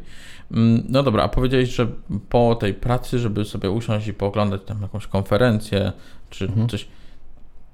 Mm, 0.51 0.83
no 0.89 1.03
dobra, 1.03 1.23
a 1.23 1.27
powiedziałeś, 1.27 1.69
że 1.69 1.87
po 2.29 2.55
tej 2.55 2.73
pracy, 2.73 3.19
żeby 3.19 3.45
sobie 3.45 3.71
usiąść 3.71 4.07
i 4.07 4.13
pooglądać 4.13 4.61
tam 4.65 4.81
jakąś 4.81 5.07
konferencję 5.07 5.91
czy 6.29 6.45
mhm. 6.45 6.69
coś. 6.69 6.87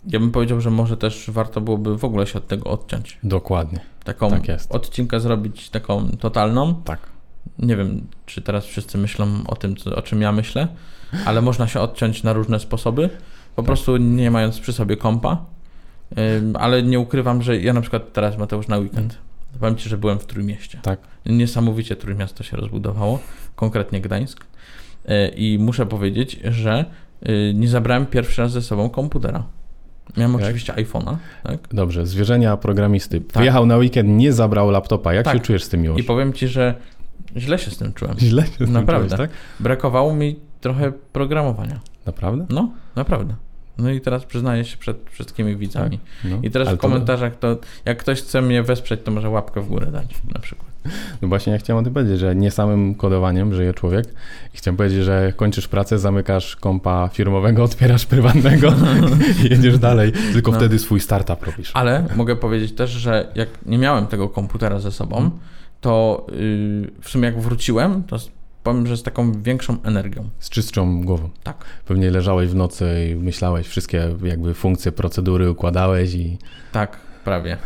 Ja 0.07 0.19
bym 0.19 0.31
powiedział, 0.31 0.61
że 0.61 0.69
może 0.69 0.97
też 0.97 1.29
warto 1.31 1.61
byłoby 1.61 1.97
w 1.97 2.05
ogóle 2.05 2.27
się 2.27 2.37
od 2.37 2.47
tego 2.47 2.69
odciąć. 2.69 3.17
Dokładnie. 3.23 3.79
Taką 4.03 4.29
tak 4.29 4.47
jest. 4.47 4.71
odcinkę 4.71 5.19
zrobić 5.19 5.69
taką 5.69 6.09
totalną. 6.09 6.75
Tak. 6.75 6.99
Nie 7.59 7.75
wiem, 7.75 8.07
czy 8.25 8.41
teraz 8.41 8.65
wszyscy 8.65 8.97
myślą 8.97 9.27
o 9.47 9.55
tym, 9.55 9.75
co, 9.75 9.95
o 9.95 10.01
czym 10.01 10.21
ja 10.21 10.31
myślę, 10.31 10.67
ale 11.25 11.41
można 11.41 11.67
się 11.67 11.79
odciąć 11.79 12.23
na 12.23 12.33
różne 12.33 12.59
sposoby. 12.59 13.09
Po 13.59 13.63
tak. 13.63 13.67
prostu 13.67 13.97
nie 13.97 14.31
mając 14.31 14.59
przy 14.59 14.73
sobie 14.73 14.97
kompa. 14.97 15.45
ale 16.53 16.83
nie 16.83 16.99
ukrywam, 16.99 17.41
że 17.41 17.61
ja 17.61 17.73
na 17.73 17.81
przykład 17.81 18.13
teraz 18.13 18.37
Mateusz 18.37 18.67
na 18.67 18.77
weekend. 18.77 19.13
Mhm 19.13 19.29
Powiem 19.59 19.75
Ci, 19.75 19.89
że 19.89 19.97
byłem 19.97 20.19
w 20.19 20.25
Trójmieście. 20.25 20.79
Tak. 20.81 20.99
Niesamowicie 21.25 21.95
Trójmiasto 21.95 22.43
się 22.43 22.57
rozbudowało, 22.57 23.19
konkretnie 23.55 24.01
Gdańsk. 24.01 24.45
E, 25.05 25.27
I 25.27 25.59
muszę 25.59 25.85
powiedzieć, 25.85 26.39
że 26.43 26.85
e, 27.21 27.53
nie 27.53 27.67
zabrałem 27.67 28.05
pierwszy 28.05 28.41
raz 28.41 28.51
ze 28.51 28.61
sobą 28.61 28.89
komputera. 28.89 29.43
Miałem 30.17 30.33
tak. 30.33 30.41
oczywiście 30.41 30.73
iPhone'a. 30.73 31.15
Tak? 31.43 31.59
Dobrze, 31.71 32.05
zwierzenia 32.05 32.57
programisty. 32.57 33.21
Tak. 33.21 33.37
Wyjechał 33.37 33.65
na 33.65 33.77
weekend, 33.77 34.09
nie 34.09 34.33
zabrał 34.33 34.71
laptopa. 34.71 35.13
Jak 35.13 35.25
tak. 35.25 35.33
się 35.33 35.39
czujesz 35.39 35.63
z 35.63 35.69
tym 35.69 35.83
już? 35.83 35.99
I 35.99 36.03
powiem 36.03 36.33
Ci, 36.33 36.47
że 36.47 36.75
Źle 37.37 37.59
się 37.59 37.71
z 37.71 37.77
tym 37.77 37.93
czułem. 37.93 38.19
Źle 38.19 38.45
się 38.45 38.53
z 38.53 38.57
tym 38.57 38.71
Naprawdę. 38.71 39.15
czułeś, 39.15 39.29
tak? 39.29 39.37
Brakowało 39.59 40.15
mi 40.15 40.39
trochę 40.61 40.91
programowania. 41.13 41.79
Naprawdę? 42.05 42.45
No, 42.49 42.71
naprawdę. 42.95 43.35
No 43.79 43.89
i 43.89 44.01
teraz 44.01 44.25
przyznaję 44.25 44.65
się 44.65 44.77
przed 44.77 44.97
wszystkimi 45.11 45.55
widzami. 45.55 45.99
No. 46.23 46.39
I 46.43 46.51
teraz 46.51 46.67
Ale 46.67 46.77
w 46.77 46.79
komentarzach 46.79 47.39
to, 47.39 47.57
jak 47.85 47.97
ktoś 47.97 48.21
chce 48.21 48.41
mnie 48.41 48.63
wesprzeć, 48.63 48.99
to 49.03 49.11
może 49.11 49.29
łapkę 49.29 49.61
w 49.61 49.67
górę 49.67 49.91
dać 49.91 50.15
na 50.33 50.39
przykład. 50.39 50.69
No 51.21 51.27
właśnie 51.27 51.53
ja 51.53 51.59
chciałem 51.59 51.81
o 51.81 51.83
tym 51.83 51.93
powiedzieć, 51.93 52.19
że 52.19 52.35
nie 52.35 52.51
samym 52.51 52.95
kodowaniem 52.95 53.53
żyje 53.53 53.73
człowiek. 53.73 54.05
I 54.53 54.57
chciałem 54.57 54.77
powiedzieć, 54.77 55.03
że 55.03 55.33
kończysz 55.35 55.67
pracę, 55.67 55.99
zamykasz 55.99 56.55
kompa 56.55 57.09
firmowego, 57.13 57.63
otwierasz 57.63 58.05
prywatnego 58.05 58.73
i 59.45 59.49
jedziesz 59.49 59.79
dalej. 59.79 60.11
Tylko 60.33 60.51
No. 60.51 60.57
wtedy 60.57 60.79
swój 60.79 60.99
startup 60.99 61.43
robisz. 61.43 61.71
Ale 61.73 62.05
mogę 62.15 62.35
powiedzieć 62.35 62.71
też, 62.75 62.89
że 62.91 63.31
jak 63.35 63.49
nie 63.65 63.77
miałem 63.77 64.07
tego 64.07 64.29
komputera 64.29 64.79
ze 64.79 64.91
sobą, 64.91 65.15
Mhm. 65.17 65.39
to 65.81 66.25
yy, 66.31 66.91
w 67.01 67.09
sumie 67.09 67.25
jak 67.25 67.41
wróciłem, 67.41 68.03
to 68.03 68.17
powiem, 68.63 68.87
że 68.87 68.97
z 68.97 69.03
taką 69.03 69.41
większą 69.41 69.81
energią. 69.83 70.29
Z 70.39 70.49
czystszą 70.49 71.01
głową. 71.01 71.29
Tak. 71.43 71.65
Pewnie 71.85 72.11
leżałeś 72.11 72.49
w 72.49 72.55
nocy 72.55 73.09
i 73.11 73.15
myślałeś, 73.15 73.67
wszystkie 73.67 74.15
jakby 74.23 74.53
funkcje, 74.53 74.91
procedury 74.91 75.51
układałeś 75.51 76.13
i 76.13 76.37
Tak, 76.71 76.97
prawie. 77.23 77.57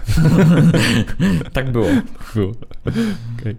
tak 1.53 1.71
było. 1.71 1.87
było. 2.35 2.51
Okej. 3.39 3.55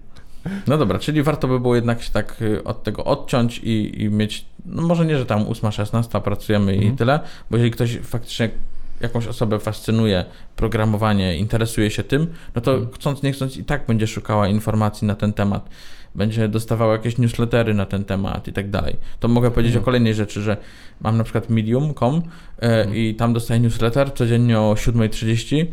No 0.67 0.79
dobra, 0.79 0.99
czyli 0.99 1.23
warto 1.23 1.49
by 1.49 1.61
było 1.61 1.75
jednak 1.75 2.03
się 2.03 2.12
tak 2.12 2.43
y, 2.43 2.64
od 2.64 2.83
tego 2.83 3.05
odciąć 3.05 3.59
i, 3.59 4.03
i 4.03 4.09
mieć, 4.11 4.45
no 4.67 4.83
może 4.83 5.07
nie, 5.07 5.19
że 5.19 5.26
tam 5.26 5.45
8-16 5.45 6.21
pracujemy 6.23 6.73
i 6.75 6.79
Mhm. 6.79 6.97
tyle, 6.97 7.21
bo 7.50 7.57
jeżeli 7.57 7.71
ktoś 7.71 7.99
faktycznie 8.03 8.50
jakąś 9.00 9.26
osobę 9.26 9.58
fascynuje 9.60 10.24
programowanie, 10.56 11.36
interesuje 11.36 11.90
się 11.90 12.02
tym, 12.02 12.26
no 12.54 12.60
to 12.60 12.72
Mhm. 12.74 12.92
chcąc 12.92 13.22
nie 13.22 13.32
chcąc 13.32 13.56
i 13.56 13.64
tak 13.64 13.86
będzie 13.86 14.06
szukała 14.06 14.48
informacji 14.48 15.06
na 15.06 15.14
ten 15.14 15.32
temat, 15.32 15.68
będzie 16.14 16.48
dostawała 16.48 16.92
jakieś 16.92 17.18
newslettery 17.18 17.74
na 17.74 17.86
ten 17.86 18.04
temat 18.04 18.48
i 18.48 18.52
tak 18.52 18.70
dalej. 18.70 18.96
To 19.20 19.28
mogę 19.28 19.50
powiedzieć 19.50 19.70
Mhm. 19.72 19.82
o 19.82 19.84
kolejnej 19.84 20.14
rzeczy, 20.14 20.42
że 20.42 20.56
mam 21.00 21.16
na 21.16 21.24
przykład 21.24 21.50
medium.com 21.50 22.14
e, 22.16 22.60
Mhm. 22.62 22.96
i 22.96 23.14
tam 23.14 23.32
dostaję 23.32 23.60
newsletter 23.60 24.14
codziennie 24.14 24.60
o 24.60 24.74
7.30 24.76 25.66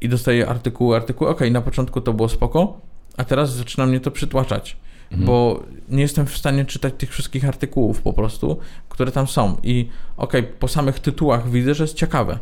i 0.00 0.08
dostaję 0.08 0.48
artykuły, 0.48 0.96
artykuły, 0.96 1.30
okej, 1.30 1.52
na 1.52 1.60
początku 1.60 2.00
to 2.00 2.12
było 2.12 2.28
spoko, 2.28 2.80
a 3.16 3.24
teraz 3.24 3.52
zaczyna 3.52 3.86
mnie 3.86 4.00
to 4.00 4.10
przytłaczać, 4.10 4.76
Mhm. 5.10 5.26
bo 5.26 5.62
nie 5.88 6.02
jestem 6.02 6.26
w 6.26 6.36
stanie 6.38 6.64
czytać 6.64 6.94
tych 6.98 7.10
wszystkich 7.10 7.44
artykułów 7.48 8.02
po 8.02 8.12
prostu, 8.12 8.58
które 8.88 9.12
tam 9.12 9.26
są 9.26 9.56
i 9.62 9.88
okej, 10.16 10.42
po 10.42 10.68
samych 10.68 10.98
tytułach 10.98 11.50
widzę, 11.50 11.74
że 11.74 11.84
jest 11.84 11.94
ciekawe, 11.96 12.38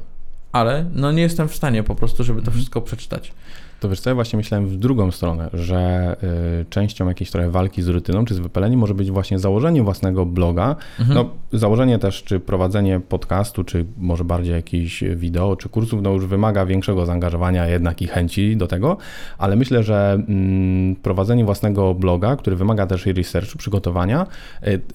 ale 0.53 0.85
no 0.95 1.13
nie 1.13 1.23
jestem 1.23 1.49
w 1.49 1.55
stanie 1.57 1.83
po 1.83 1.95
prostu, 1.95 2.25
żeby 2.25 2.41
to 2.41 2.47
Mhm. 2.47 2.57
wszystko 2.57 2.81
przeczytać. 2.81 3.33
To 3.81 3.89
wiesz 3.89 4.01
co, 4.01 4.11
ja 4.11 4.15
właśnie 4.15 4.37
myślałem 4.37 4.67
w 4.67 4.77
drugą 4.77 5.11
stronę, 5.11 5.51
że 5.53 6.17
y, 6.63 6.65
częścią 6.71 7.09
jakiejś 7.09 7.31
trochę 7.31 7.51
walki 7.51 7.83
z 7.83 7.89
rutyną 7.89 8.25
czy 8.25 8.35
z 8.35 8.39
wypaleniem 8.39 8.81
może 8.81 8.95
być 8.95 9.11
właśnie 9.11 9.39
założenie 9.39 9.83
własnego 9.83 10.27
bloga. 10.27 10.77
Mhm. 11.01 11.15
No, 11.19 11.31
założenie 11.53 11.99
też, 11.99 12.23
czy 12.23 12.41
prowadzenie 12.41 13.01
podcastu, 13.09 13.65
czy 13.65 13.85
może 13.99 14.25
bardziej 14.25 14.55
jakichś 14.55 15.05
wideo, 15.17 15.57
czy 15.57 15.69
kursów, 15.69 16.03
no 16.03 16.11
już 16.11 16.27
wymaga 16.27 16.67
większego 16.67 17.07
zaangażowania 17.07 17.67
jednak 17.67 18.03
i 18.03 18.07
chęci 18.07 18.57
do 18.57 18.67
tego, 18.67 18.97
ale 19.39 19.57
myślę, 19.57 19.83
że 19.83 20.13
mm, 20.29 20.97
prowadzenie 20.97 21.45
własnego 21.45 21.95
bloga, 21.95 22.37
który 22.37 22.57
wymaga 22.57 22.87
też 22.87 23.07
i 23.07 23.13
researchu, 23.13 23.59
przygotowania, 23.59 24.27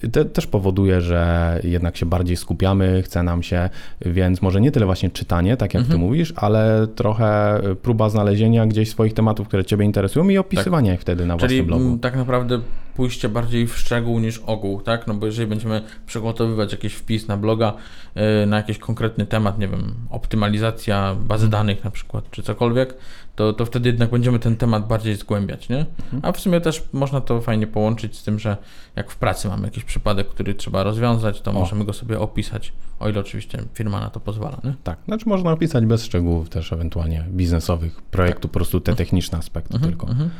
y, 0.02 0.08
te, 0.08 0.24
też 0.24 0.46
powoduje, 0.46 1.00
że 1.00 1.60
jednak 1.64 1.96
się 1.96 2.06
bardziej 2.06 2.36
skupiamy, 2.36 3.02
chce 3.02 3.22
nam 3.22 3.42
się, 3.42 3.70
więc 4.00 4.42
może 4.42 4.60
nie 4.60 4.70
tyle 4.70 4.86
właśnie 4.86 5.10
czytanie, 5.10 5.56
tak 5.56 5.74
jak 5.74 5.82
ty 5.82 5.88
Mhm. 5.92 6.00
mówisz, 6.00 6.32
ale 6.36 6.86
trochę 6.94 7.60
próba 7.82 8.08
znalezienia 8.08 8.66
gdzieś 8.66 8.90
swoich 8.90 9.14
tematów, 9.14 9.48
które 9.48 9.64
ciebie 9.64 9.84
interesują 9.84 10.28
i 10.28 10.38
opisywania 10.38 10.94
ich 10.94 11.00
wtedy 11.00 11.26
na 11.26 11.36
Czyli 11.36 11.48
własnym 11.48 11.66
blogu. 11.66 11.84
mm, 11.84 11.98
tak 11.98 12.16
naprawdę 12.16 12.60
pójście 12.96 13.28
bardziej 13.28 13.66
w 13.66 13.76
szczegół 13.78 14.18
niż 14.18 14.38
ogół, 14.38 14.80
tak? 14.80 15.06
No 15.06 15.14
bo 15.14 15.26
jeżeli 15.26 15.48
będziemy 15.48 15.82
przygotowywać 16.06 16.47
jakiś 16.70 16.94
wpis 16.94 17.28
na 17.28 17.36
bloga 17.36 17.72
yy, 18.14 18.22
na 18.46 18.56
jakiś 18.56 18.78
konkretny 18.78 19.26
temat, 19.26 19.58
nie 19.58 19.68
wiem, 19.68 19.94
optymalizacja 20.10 21.14
bazy 21.20 21.48
danych 21.48 21.84
na 21.84 21.90
przykład, 21.90 22.30
czy 22.30 22.42
cokolwiek, 22.42 22.94
to, 23.36 23.52
to 23.52 23.66
wtedy 23.66 23.88
jednak 23.88 24.10
będziemy 24.10 24.38
ten 24.38 24.56
temat 24.56 24.86
bardziej 24.88 25.16
zgłębiać, 25.16 25.68
nie? 25.68 25.86
A 26.22 26.32
w 26.32 26.40
sumie 26.40 26.60
też 26.60 26.82
można 26.92 27.20
to 27.20 27.40
fajnie 27.40 27.66
połączyć 27.66 28.16
z 28.18 28.22
tym, 28.24 28.38
że 28.38 28.56
jak 28.96 29.10
w 29.10 29.16
pracy 29.16 29.48
mamy 29.48 29.64
jakiś 29.66 29.84
przypadek, 29.84 30.28
który 30.28 30.54
trzeba 30.54 30.82
rozwiązać, 30.82 31.40
to 31.40 31.50
O. 31.50 31.54
możemy 31.54 31.84
go 31.84 31.92
sobie 31.92 32.20
opisać, 32.20 32.72
o 33.00 33.08
ile 33.08 33.20
oczywiście 33.20 33.58
firma 33.74 34.00
na 34.00 34.10
to 34.10 34.20
pozwala, 34.20 34.60
nie? 34.64 34.74
Tak, 34.84 34.98
znaczy 35.04 35.28
można 35.28 35.52
opisać 35.52 35.86
bez 35.86 36.04
szczegółów 36.04 36.48
też 36.48 36.72
ewentualnie 36.72 37.24
biznesowych 37.30 38.02
projektu, 38.02 38.48
po 38.48 38.54
prostu 38.54 38.80
te 38.80 38.94
techniczne 38.94 39.38
aspekty 39.38 39.74
Mhm, 39.74 39.92
tylko. 39.92 40.08
mhm. 40.08 40.30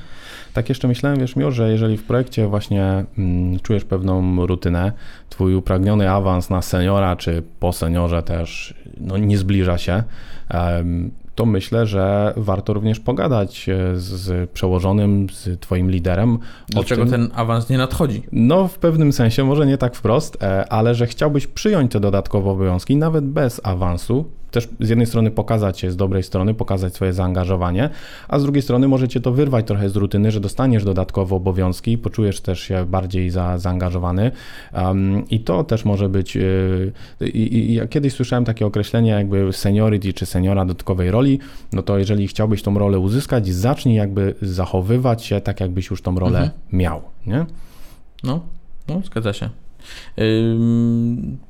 Tak 0.53 0.69
jeszcze 0.69 0.89
myślałem, 0.89 1.19
wiesz 1.19 1.37
Mio, 1.37 1.51
że 1.51 1.71
jeżeli 1.71 1.97
w 1.97 2.03
projekcie 2.03 2.47
właśnie 2.47 3.05
mm, 3.19 3.61
czujesz 3.61 3.85
pewną 3.85 4.47
rutynę, 4.47 4.93
twój 5.29 5.55
upragniony 5.55 6.11
awans 6.11 6.51
na 6.51 6.63
seniora, 6.63 7.17
czy 7.17 7.43
po 7.61 7.73
seniorze 7.73 8.23
też 8.23 8.75
no, 9.01 9.19
nie 9.19 9.39
zbliża 9.39 9.79
się, 9.79 10.03
em, 10.49 11.11
to 11.39 11.47
myślę, 11.47 11.87
że 11.87 12.33
warto 12.37 12.73
również 12.73 13.01
pogadać 13.01 13.69
e, 13.69 13.97
z, 13.97 14.51
przełożonym, 14.51 15.27
z 15.33 15.61
twoim 15.61 15.91
liderem. 15.91 16.39
Dlaczego 16.69 17.03
tym, 17.03 17.11
ten 17.11 17.31
awans 17.35 17.69
nie 17.71 17.79
nadchodzi? 17.79 18.23
No, 18.33 18.69
w 18.69 18.79
pewnym 18.79 19.13
sensie, 19.13 19.45
może 19.45 19.67
nie 19.67 19.79
tak 19.79 19.95
wprost, 19.95 20.43
e, 20.43 20.73
ale 20.73 20.95
że 20.95 21.07
chciałbyś 21.07 21.47
przyjąć 21.47 21.93
te 21.93 22.01
dodatkowe 22.01 22.51
obowiązki, 22.51 22.97
nawet 22.97 23.25
bez 23.25 23.61
awansu. 23.65 24.25
Też 24.51 24.69
z 24.81 24.89
jednej 24.89 25.07
strony 25.07 25.31
pokazać 25.31 25.81
się 25.81 25.91
z 25.91 25.97
dobrej 25.97 26.23
strony, 26.23 26.55
pokazać 26.55 26.95
swoje 26.95 27.13
zaangażowanie, 27.13 27.91
a 28.29 28.39
z 28.39 28.43
drugiej 28.43 28.63
strony 28.63 28.89
możecie 28.89 29.21
to 29.21 29.33
wyrwać 29.33 29.67
trochę 29.67 29.89
z 29.91 29.97
rutyny, 29.97 30.31
że 30.31 30.41
dostaniesz 30.41 30.85
dodatkowe 30.85 31.37
obowiązki, 31.37 31.99
poczujesz 31.99 32.41
też 32.41 32.61
się 32.61 32.87
bardziej 32.87 33.31
za, 33.31 33.59
zaangażowany. 33.59 34.31
Um, 34.75 35.29
I 35.31 35.41
to 35.41 35.65
też 35.65 35.85
może 35.85 36.09
być. 36.09 36.37
Yy, 36.37 36.93
i, 37.21 37.75
ja 37.75 37.87
kiedyś 37.87 38.13
słyszałem 38.13 38.45
takie 38.45 38.67
określenie, 38.67 39.11
jakby 39.11 39.53
seniority 39.53 40.13
czy 40.13 40.27
seniora 40.27 40.65
dodatkowej 40.65 41.11
roli. 41.11 41.39
No 41.73 41.83
to 41.83 41.99
jeżeli 41.99 42.29
chciałbyś 42.29 42.63
tą 42.63 42.79
rolę 42.79 42.99
uzyskać, 42.99 43.49
zacznij 43.49 43.95
jakby 43.97 44.35
zachowywać 44.43 45.25
się 45.25 45.41
tak, 45.41 45.61
jakbyś 45.61 45.91
już 45.91 46.03
tą 46.03 46.19
rolę 46.19 46.39
Mhm. 46.39 46.59
miał. 46.73 47.03
Nie? 47.27 47.47
No, 48.25 48.41
no 48.89 49.01
zgadza 49.05 49.33
się. 49.33 49.49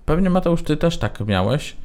Pewnie 0.04 0.30
Mateusz, 0.30 0.62
ty 0.62 0.76
też 0.76 0.98
tak 0.98 1.20
miałeś. 1.26 1.76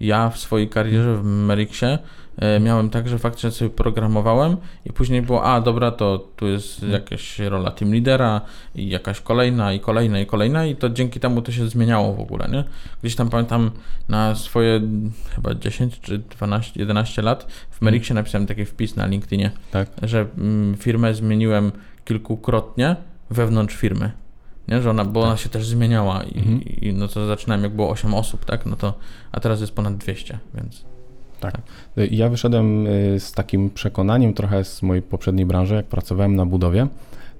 Ja 0.00 0.30
w 0.30 0.38
swojej 0.38 0.68
karierze 0.68 1.16
w 1.16 1.24
Merixie 1.24 1.98
e, 2.36 2.60
miałem 2.60 2.90
tak, 2.90 3.08
że 3.08 3.18
faktycznie 3.18 3.50
sobie 3.50 3.70
programowałem 3.70 4.56
i 4.84 4.92
później 4.92 5.22
było, 5.22 5.44
a 5.44 5.60
dobra, 5.60 5.90
to 5.90 6.28
tu 6.36 6.48
jest 6.48 6.82
jakaś 6.82 7.38
rola 7.38 7.70
team 7.70 7.94
lidera 7.94 8.40
i 8.74 8.88
jakaś 8.88 9.20
kolejna 9.20 9.72
i 9.72 9.80
kolejna 9.80 10.20
i 10.20 10.26
kolejna 10.26 10.66
i 10.66 10.76
to 10.76 10.90
dzięki 10.90 11.20
temu 11.20 11.42
to 11.42 11.52
się 11.52 11.68
zmieniało 11.68 12.14
w 12.14 12.20
ogóle, 12.20 12.48
nie? 12.48 12.64
Gdzieś 13.02 13.16
tam 13.16 13.30
pamiętam 13.30 13.70
na 14.08 14.34
swoje 14.34 14.80
chyba 15.34 15.54
10 15.54 16.00
czy 16.00 16.18
12, 16.18 16.80
11 16.80 17.22
lat 17.22 17.46
w 17.70 17.80
Merixie 17.82 18.14
napisałem 18.14 18.46
taki 18.46 18.64
wpis 18.64 18.96
na 18.96 19.06
LinkedInie, 19.06 19.50
Tak. 19.70 19.88
że 20.02 20.26
mm, 20.38 20.76
firmę 20.76 21.14
zmieniłem 21.14 21.72
kilkukrotnie 22.04 22.96
wewnątrz 23.30 23.76
firmy. 23.76 24.10
Nie, 24.70 24.82
że 24.82 24.90
ona, 24.90 25.04
bo 25.04 25.22
ona 25.22 25.36
się 25.36 25.48
też 25.48 25.66
zmieniała 25.66 26.22
i, 26.22 26.38
Mhm. 26.38 26.62
i 26.62 26.92
no 26.92 27.08
to 27.08 27.26
zaczynałem 27.26 27.62
jak 27.64 27.74
było 27.76 27.90
8 27.90 28.14
osób, 28.14 28.44
tak? 28.44 28.66
No 28.66 28.76
to, 28.76 28.94
a 29.32 29.40
teraz 29.40 29.60
jest 29.60 29.72
ponad 29.72 29.96
200, 29.96 30.38
więc 30.54 30.84
Ja 32.10 32.28
wyszedłem 32.28 32.86
y, 32.86 33.20
z 33.20 33.32
takim 33.32 33.70
przekonaniem 33.70 34.34
trochę 34.34 34.64
z 34.64 34.82
mojej 34.82 35.02
poprzedniej 35.02 35.46
branży, 35.46 35.74
jak 35.74 35.86
pracowałem 35.86 36.36
na 36.36 36.46
budowie, 36.46 36.86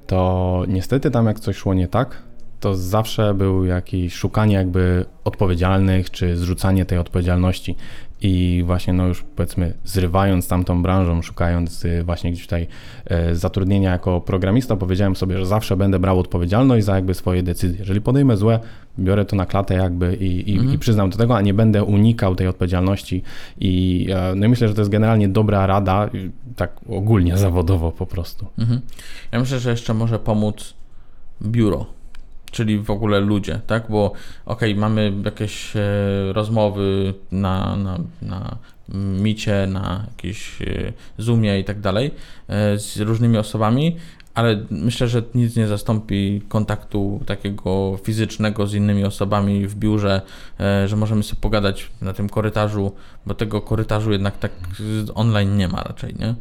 to 0.06 0.62
niestety 0.68 1.10
tam 1.10 1.26
jak 1.26 1.40
coś 1.40 1.56
szło 1.56 1.75
nie 1.75 1.88
tak, 1.88 2.22
to 2.60 2.75
zawsze 2.75 3.34
był 3.34 3.64
jakieś 3.64 4.14
szukanie 4.14 4.54
jakby 4.54 5.04
odpowiedzialnych, 5.25 6.10
czy 6.10 6.37
zrzucanie 6.37 6.84
tej 6.84 6.99
odpowiedzialności. 6.99 7.76
I 8.23 8.62
właśnie 8.67 8.93
no 8.93 9.07
już 9.07 9.25
powiedzmy 9.37 9.75
zrywając 9.85 10.49
tamtą 10.49 10.83
branżą, 10.83 11.23
szukając 11.23 11.85
y, 11.85 12.03
właśnie 12.05 12.33
gdzieś 12.33 12.45
tutaj 12.45 12.67
e, 13.07 13.35
zatrudnienia 13.35 13.91
jako 13.91 14.21
programista, 14.21 14.77
powiedziałem 14.77 15.17
sobie, 15.17 15.39
że 15.39 15.47
zawsze 15.47 15.77
będę 15.77 15.99
brał 15.99 16.19
odpowiedzialność 16.19 16.87
za 16.87 16.95
jakby 16.95 17.15
swoje 17.15 17.43
decyzje. 17.43 17.79
Jeżeli 17.79 18.00
podejmę 18.00 18.37
złe, 18.37 18.61
biorę 18.99 19.25
to 19.25 19.37
na 19.37 19.47
klatę 19.47 19.75
jakby 19.75 20.15
i, 20.15 20.50
i, 20.50 20.55
Mhm. 20.55 20.75
i 20.75 20.79
przyznam 20.79 21.11
do 21.11 21.17
tego, 21.19 21.37
a 21.37 21.41
nie 21.41 21.55
będę 21.55 21.85
unikał 21.85 22.35
tej 22.35 22.47
odpowiedzialności. 22.47 23.23
I 23.61 24.07
e, 24.12 24.35
no 24.35 24.47
i 24.47 24.49
myślę, 24.49 24.69
że 24.69 24.75
to 24.75 24.81
jest 24.81 24.91
generalnie 24.91 25.29
dobra 25.29 25.67
rada, 25.67 26.11
tak 26.57 26.73
ogólnie 26.89 27.37
zawodowo 27.39 27.93
po 27.93 28.07
prostu. 28.07 28.47
mhm. 28.59 28.81
ja 29.33 29.41
myślę, 29.41 29.59
że 29.59 29.71
jeszcze 29.71 29.95
może 29.95 30.19
pomóc 30.19 30.75
biuro, 31.43 31.87
czyli 32.50 32.78
w 32.78 32.90
ogóle 32.90 33.21
ludzie, 33.21 33.61
tak? 33.66 33.85
Bo 33.88 34.12
okej, 34.47 34.75
mamy 34.75 35.12
jakieś 35.25 35.76
e, 35.76 35.80
rozmowy 36.33 37.14
na, 37.33 37.76
na, 37.76 37.99
na 38.23 38.57
micie, 38.95 39.66
na 39.66 40.04
jakiejś 40.11 40.62
e, 40.62 40.92
Zoomie 41.19 41.61
i 41.61 41.64
tak 41.64 41.80
dalej 41.80 42.11
e, 42.49 42.78
z 42.78 43.00
różnymi 43.00 43.38
osobami, 43.38 43.97
ale 44.35 44.64
myślę, 44.71 45.09
że 45.09 45.23
nic 45.35 45.57
nie 45.57 45.66
zastąpi 45.66 46.42
kontaktu 46.49 47.21
takiego 47.26 47.99
fizycznego 48.04 48.66
z 48.66 48.75
innymi 48.75 49.04
osobami 49.04 49.66
w 49.66 49.75
biurze, 49.75 50.23
e, 50.61 50.88
że 50.88 50.97
możemy 50.97 51.23
sobie 51.23 51.40
pogadać 51.40 51.90
na 52.02 52.12
tym 52.12 52.28
korytarzu, 52.28 52.92
bo 53.26 53.35
tego 53.35 53.61
korytarzu 53.61 54.12
jednak 54.12 54.38
tak 54.38 54.52
online 55.14 55.57
nie 55.57 55.69
ma 55.69 55.83
raczej, 55.83 56.14
nie? 56.14 56.35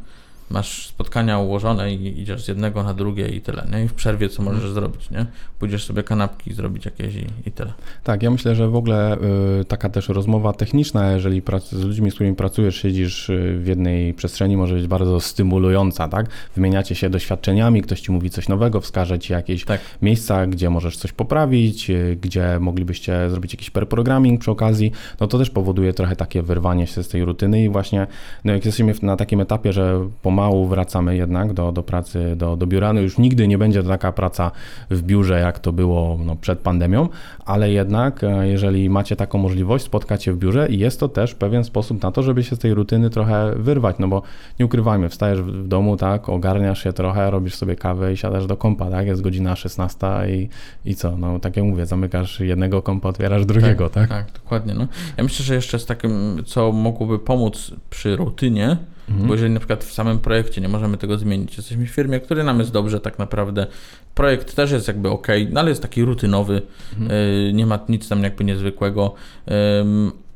Masz 0.50 0.88
spotkania 0.88 1.40
ułożone 1.40 1.94
i 1.94 2.22
idziesz 2.22 2.44
z 2.44 2.48
jednego 2.48 2.84
na 2.84 2.94
drugie 2.94 3.28
i 3.28 3.42
tyle, 3.42 3.68
nie? 3.72 3.84
I 3.84 3.88
w 3.88 3.94
przerwie 3.94 4.30
co 4.30 4.44
możesz 4.44 4.72
zrobić, 4.72 5.12
nie? 5.12 5.26
Pójdziesz 5.60 5.84
sobie 5.84 6.04
kanapki 6.04 6.54
zrobić 6.54 6.86
jakieś 6.86 7.16
i, 7.16 7.26
i 7.46 7.52
tyle. 7.52 7.74
Tak, 8.04 8.24
ja 8.24 8.32
myślę, 8.32 8.56
że 8.56 8.68
w 8.68 8.76
ogóle 8.76 9.18
y, 9.62 9.66
taka 9.66 9.90
też 9.90 10.10
rozmowa 10.10 10.54
techniczna, 10.54 11.12
jeżeli 11.12 11.42
prac, 11.42 11.70
z 11.70 11.84
ludźmi, 11.84 12.12
z 12.12 12.14
którymi 12.14 12.36
pracujesz, 12.36 12.76
siedzisz 12.76 13.30
y, 13.30 13.60
w 13.64 13.68
jednej 13.68 14.14
przestrzeni, 14.14 14.58
może 14.58 14.76
być 14.76 14.88
bardzo 14.88 15.20
stymulująca, 15.20 16.08
tak? 16.08 16.26
Wymieniacie 16.56 16.96
się 16.96 17.10
doświadczeniami, 17.10 17.82
ktoś 17.82 18.02
ci 18.02 18.12
mówi 18.12 18.30
coś 18.30 18.48
nowego, 18.50 18.82
wskaże 18.82 19.20
ci 19.20 19.34
jakieś 19.34 19.66
Tak. 19.66 19.82
miejsca, 20.02 20.48
gdzie 20.48 20.70
możesz 20.70 20.98
coś 20.98 21.12
poprawić, 21.12 21.90
y, 21.90 22.18
gdzie 22.22 22.58
moglibyście 22.60 23.30
zrobić 23.30 23.54
jakiś 23.54 23.70
pair 23.70 23.88
programming 23.90 24.42
przy 24.42 24.52
okazji, 24.52 24.92
no 25.20 25.28
to 25.28 25.38
też 25.38 25.50
powoduje 25.50 25.94
trochę 25.94 26.16
takie 26.16 26.42
wyrwanie 26.42 26.88
się 26.88 27.04
z 27.04 27.08
tej 27.08 27.26
rutyny 27.26 27.64
i 27.64 27.70
właśnie, 27.70 28.08
no 28.44 28.54
jak 28.54 28.66
jesteśmy 28.66 28.94
na 29.02 29.16
takim 29.16 29.42
etapie, 29.42 29.74
że 29.74 30.10
pomału 30.40 30.68
wracamy 30.68 31.16
jednak 31.16 31.54
do, 31.54 31.72
do 31.72 31.84
pracy, 31.84 32.36
do, 32.36 32.56
do 32.56 32.68
biura, 32.68 32.94
no 32.94 33.02
już 33.02 33.18
nigdy 33.18 33.48
nie 33.48 33.58
będzie 33.58 33.84
to 33.84 33.90
taka 33.90 34.12
praca 34.12 34.52
w 34.90 35.02
biurze, 35.02 35.40
jak 35.40 35.60
to 35.60 35.74
było 35.74 36.18
no, 36.26 36.36
przed 36.36 36.60
pandemią, 36.60 37.10
ale 37.46 37.72
jednak 37.72 38.24
e, 38.24 38.48
jeżeli 38.48 38.90
macie 38.90 39.16
taką 39.16 39.38
możliwość, 39.38 39.86
spotkać 39.86 40.24
się 40.24 40.34
w 40.34 40.38
biurze 40.38 40.68
i 40.70 40.80
jest 40.80 41.00
to 41.00 41.10
też 41.10 41.36
pewien 41.36 41.64
sposób 41.64 42.04
na 42.04 42.12
to, 42.12 42.24
żeby 42.24 42.44
się 42.44 42.56
z 42.56 42.60
tej 42.60 42.74
rutyny 42.74 43.10
trochę 43.10 43.54
wyrwać, 43.56 43.96
no 44.00 44.08
bo 44.08 44.22
nie 44.60 44.66
ukrywajmy, 44.66 45.10
wstajesz 45.10 45.42
w 45.42 45.68
domu, 45.68 45.98
tak, 45.98 46.30
ogarniasz 46.30 46.84
się 46.84 46.94
trochę, 46.94 47.32
robisz 47.32 47.56
sobie 47.56 47.76
kawę 47.76 48.14
i 48.14 48.18
siadasz 48.18 48.46
do 48.46 48.58
kompa, 48.58 48.90
tak, 48.90 49.08
jest 49.08 49.22
godzina 49.22 49.56
16 49.56 50.08
i, 50.30 50.50
i 50.90 50.96
co, 50.96 51.18
no 51.18 51.40
tak 51.40 51.58
jak 51.58 51.66
mówię, 51.66 51.86
zamykasz 51.86 52.40
jednego 52.40 52.82
kompa, 52.82 53.10
otwierasz 53.10 53.46
drugiego, 53.46 53.90
tak? 53.90 54.10
Tak, 54.10 54.32
dokładnie. 54.32 54.74
No. 54.74 54.88
Ja 55.18 55.24
myślę, 55.24 55.46
że 55.46 55.56
jeszcze 55.56 55.80
z 55.80 55.86
takim, 55.86 56.44
co 56.46 56.72
mogłoby 56.72 57.20
pomóc 57.20 57.72
przy 57.90 58.16
rutynie, 58.16 58.78
Mhm. 59.10 59.28
bo 59.28 59.34
jeżeli 59.34 59.54
na 59.54 59.60
przykład 59.60 59.84
w 59.84 59.92
samym 59.94 60.20
projekcie 60.20 60.62
nie 60.62 60.70
możemy 60.70 60.98
tego 60.98 61.18
zmienić, 61.18 61.58
jesteśmy 61.58 61.86
w 61.86 61.90
firmie, 61.90 62.20
który 62.20 62.44
nam 62.44 62.60
jest 62.60 62.72
dobrze 62.72 63.00
tak 63.00 63.20
naprawdę, 63.20 63.68
projekt 64.16 64.56
też 64.56 64.72
jest 64.72 64.88
jakby 64.88 65.10
ok, 65.10 65.28
no 65.52 65.60
ale 65.60 65.70
jest 65.70 65.82
taki 65.82 66.04
rutynowy, 66.04 66.62
Mhm. 66.94 67.12
y, 67.12 67.52
nie 67.54 67.66
ma 67.66 67.80
nic 67.90 68.10
tam 68.10 68.24
jakby 68.24 68.44
niezwykłego, 68.44 69.14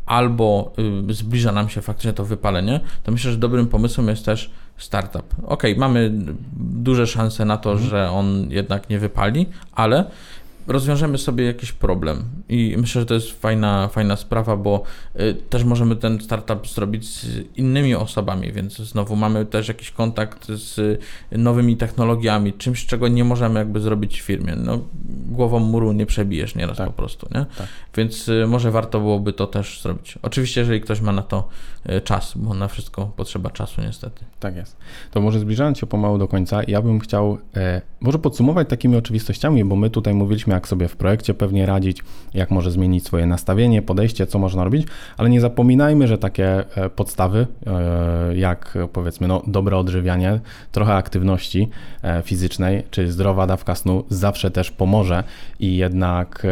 albo 0.05 0.73
y, 1.09 1.13
zbliża 1.13 1.51
nam 1.51 1.69
się 1.69 1.81
faktycznie 1.81 2.13
to 2.13 2.25
wypalenie, 2.25 2.79
to 3.03 3.11
myślę, 3.11 3.31
że 3.31 3.37
dobrym 3.37 3.67
pomysłem 3.67 4.07
jest 4.07 4.25
też 4.25 4.51
startup. 4.77 5.23
Ok, 5.45 5.63
mamy 5.77 6.11
duże 6.57 7.07
szanse 7.07 7.45
na 7.45 7.57
to, 7.57 7.71
Mhm. 7.71 7.89
że 7.89 8.09
on 8.09 8.47
jednak 8.49 8.89
nie 8.89 8.99
wypali, 8.99 9.45
ale 9.71 10.05
rozwiążemy 10.67 11.17
sobie 11.17 11.45
jakiś 11.45 11.71
problem 11.71 12.23
i 12.49 12.75
myślę, 12.77 13.01
że 13.01 13.05
to 13.05 13.13
jest 13.13 13.31
fajna, 13.31 13.87
fajna 13.87 14.15
sprawa, 14.15 14.57
bo 14.57 14.83
y, 15.19 15.33
też 15.49 15.63
możemy 15.63 15.95
ten 15.95 16.21
startup 16.21 16.67
zrobić 16.67 17.07
z 17.07 17.27
innymi 17.57 17.95
osobami, 17.95 18.51
więc 18.51 18.77
znowu 18.77 19.15
mamy 19.15 19.45
też 19.45 19.67
jakiś 19.67 19.91
kontakt 19.91 20.47
z 20.47 21.01
nowymi 21.31 21.77
technologiami, 21.77 22.53
czymś, 22.53 22.85
czego 22.85 23.07
nie 23.07 23.23
możemy 23.23 23.59
jakby 23.59 23.79
zrobić 23.79 24.21
w 24.21 24.25
firmie. 24.25 24.55
No, 24.55 24.79
głową 25.25 25.59
muru 25.59 25.91
nie 25.91 26.05
przebijesz 26.05 26.55
nieraz 26.55 26.77
Tak. 26.77 26.87
po 26.87 26.93
prostu, 26.93 27.27
nie? 27.35 27.45
Tak. 27.57 27.67
Więc 27.97 28.29
y, 28.29 28.45
może 28.47 28.71
warto 28.71 28.99
byłoby 28.99 29.33
to 29.33 29.47
też 29.47 29.81
zrobić. 29.81 30.19
Oczywiście, 30.21 30.61
jeżeli 30.61 30.81
ktoś 30.81 31.01
ma 31.01 31.11
na 31.11 31.21
to 31.21 31.47
y, 31.89 32.01
czas, 32.01 32.33
bo 32.35 32.53
na 32.53 32.67
wszystko 32.67 33.11
potrzeba 33.15 33.49
czasu 33.49 33.81
niestety. 33.81 34.25
Tak 34.39 34.55
jest. 34.55 34.77
To 35.11 35.21
może 35.21 35.39
zbliżając 35.39 35.77
się 35.77 35.87
pomału 35.87 36.17
do 36.17 36.27
końca, 36.27 36.61
ja 36.67 36.81
bym 36.81 36.99
chciał 36.99 37.37
e, 37.55 37.81
może 38.01 38.19
podsumować 38.19 38.69
takimi 38.69 38.95
oczywistościami, 38.95 39.65
bo 39.65 39.75
my 39.75 39.89
tutaj 39.89 40.13
mówiliśmy, 40.13 40.52
jak 40.53 40.67
sobie 40.67 40.87
w 40.87 40.95
projekcie 40.95 41.33
pewnie 41.33 41.65
radzić, 41.65 42.03
jak 42.33 42.51
może 42.51 42.71
zmienić 42.71 43.05
swoje 43.05 43.25
nastawienie, 43.25 43.81
podejście, 43.81 44.27
co 44.27 44.39
można 44.39 44.63
robić, 44.63 44.87
ale 45.17 45.29
nie 45.29 45.41
zapominajmy, 45.41 46.07
że 46.07 46.17
takie 46.17 46.77
e, 46.77 46.89
podstawy, 46.89 47.47
e, 47.67 48.37
jak 48.37 48.77
powiedzmy, 48.93 49.27
no, 49.27 49.41
dobre 49.47 49.77
odżywianie, 49.77 50.39
trochę 50.71 50.93
aktywności 50.93 51.69
e, 52.03 52.21
fizycznej, 52.21 52.83
czy 52.91 53.11
zdrowa 53.11 53.47
dawka 53.47 53.75
snu 53.75 54.03
zawsze 54.09 54.51
też 54.51 54.71
pomoże 54.71 55.23
i 55.59 55.77
jednak 55.77 56.47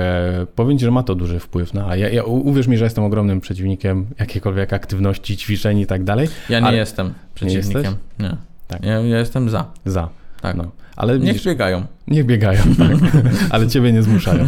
powiem 0.55 0.77
Ci, 0.77 0.85
że 0.85 0.91
ma 0.91 1.03
to 1.03 1.15
duży 1.15 1.39
wpływ 1.39 1.73
na, 1.73 1.95
ja, 1.95 2.09
ja, 2.09 2.23
uwierz 2.23 2.67
mi, 2.67 2.77
że 2.77 2.83
jestem 2.83 3.03
ogromnym 3.03 3.41
przeciwnikiem 3.41 4.05
jakiejkolwiek 4.19 4.73
aktywności, 4.73 5.37
ćwiczeń 5.37 5.79
i 5.79 5.85
tak 5.85 6.03
dalej. 6.03 6.27
Ja 6.49 6.59
nie 6.59 6.65
Ale- 6.65 6.77
jestem 6.77 7.13
przeciwnikiem. 7.35 7.95
Nie. 8.19 8.37
Tak. 8.67 8.83
Ja, 8.83 8.99
ja 8.99 9.19
jestem 9.19 9.49
za. 9.49 9.65
Za. 9.85 10.09
Tak. 10.41 10.55
No. 10.57 10.63
Ale 10.95 11.19
Niech 11.19 11.27
widzisz, 11.27 11.45
biegają. 11.45 11.83
niech 12.07 12.25
biegają, 12.25 12.61
tak. 12.77 12.97
ale 13.49 13.67
ciebie 13.67 13.91
nie 13.93 14.03
zmuszają. 14.03 14.45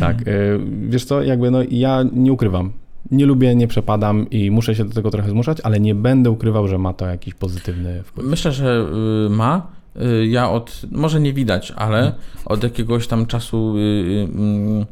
Tak. 0.00 0.28
y, 0.28 0.60
Wiesz 0.88 1.04
co, 1.04 1.22
jakby 1.22 1.50
no 1.50 1.58
ja 1.70 2.04
nie 2.12 2.32
ukrywam. 2.32 2.72
Nie 3.10 3.26
lubię, 3.26 3.54
nie 3.54 3.68
przepadam 3.68 4.30
i 4.30 4.50
muszę 4.50 4.74
się 4.74 4.84
do 4.84 4.94
tego 4.94 5.10
trochę 5.10 5.30
zmuszać, 5.30 5.58
ale 5.60 5.80
nie 5.80 5.94
będę 5.94 6.30
ukrywał, 6.30 6.68
że 6.68 6.78
ma 6.78 6.92
to 6.92 7.06
jakiś 7.06 7.34
pozytywny 7.34 8.02
wpływ. 8.02 8.26
Myślę, 8.26 8.52
że 8.52 8.86
y, 9.26 9.30
ma. 9.30 9.66
Y, 10.02 10.26
Ja 10.26 10.50
od, 10.50 10.82
może 10.90 11.20
nie 11.20 11.32
widać, 11.32 11.72
ale 11.76 12.12
od 12.44 12.62
jakiegoś 12.62 13.06
tam 13.06 13.26
czasu 13.26 13.74
mm, 14.34 14.86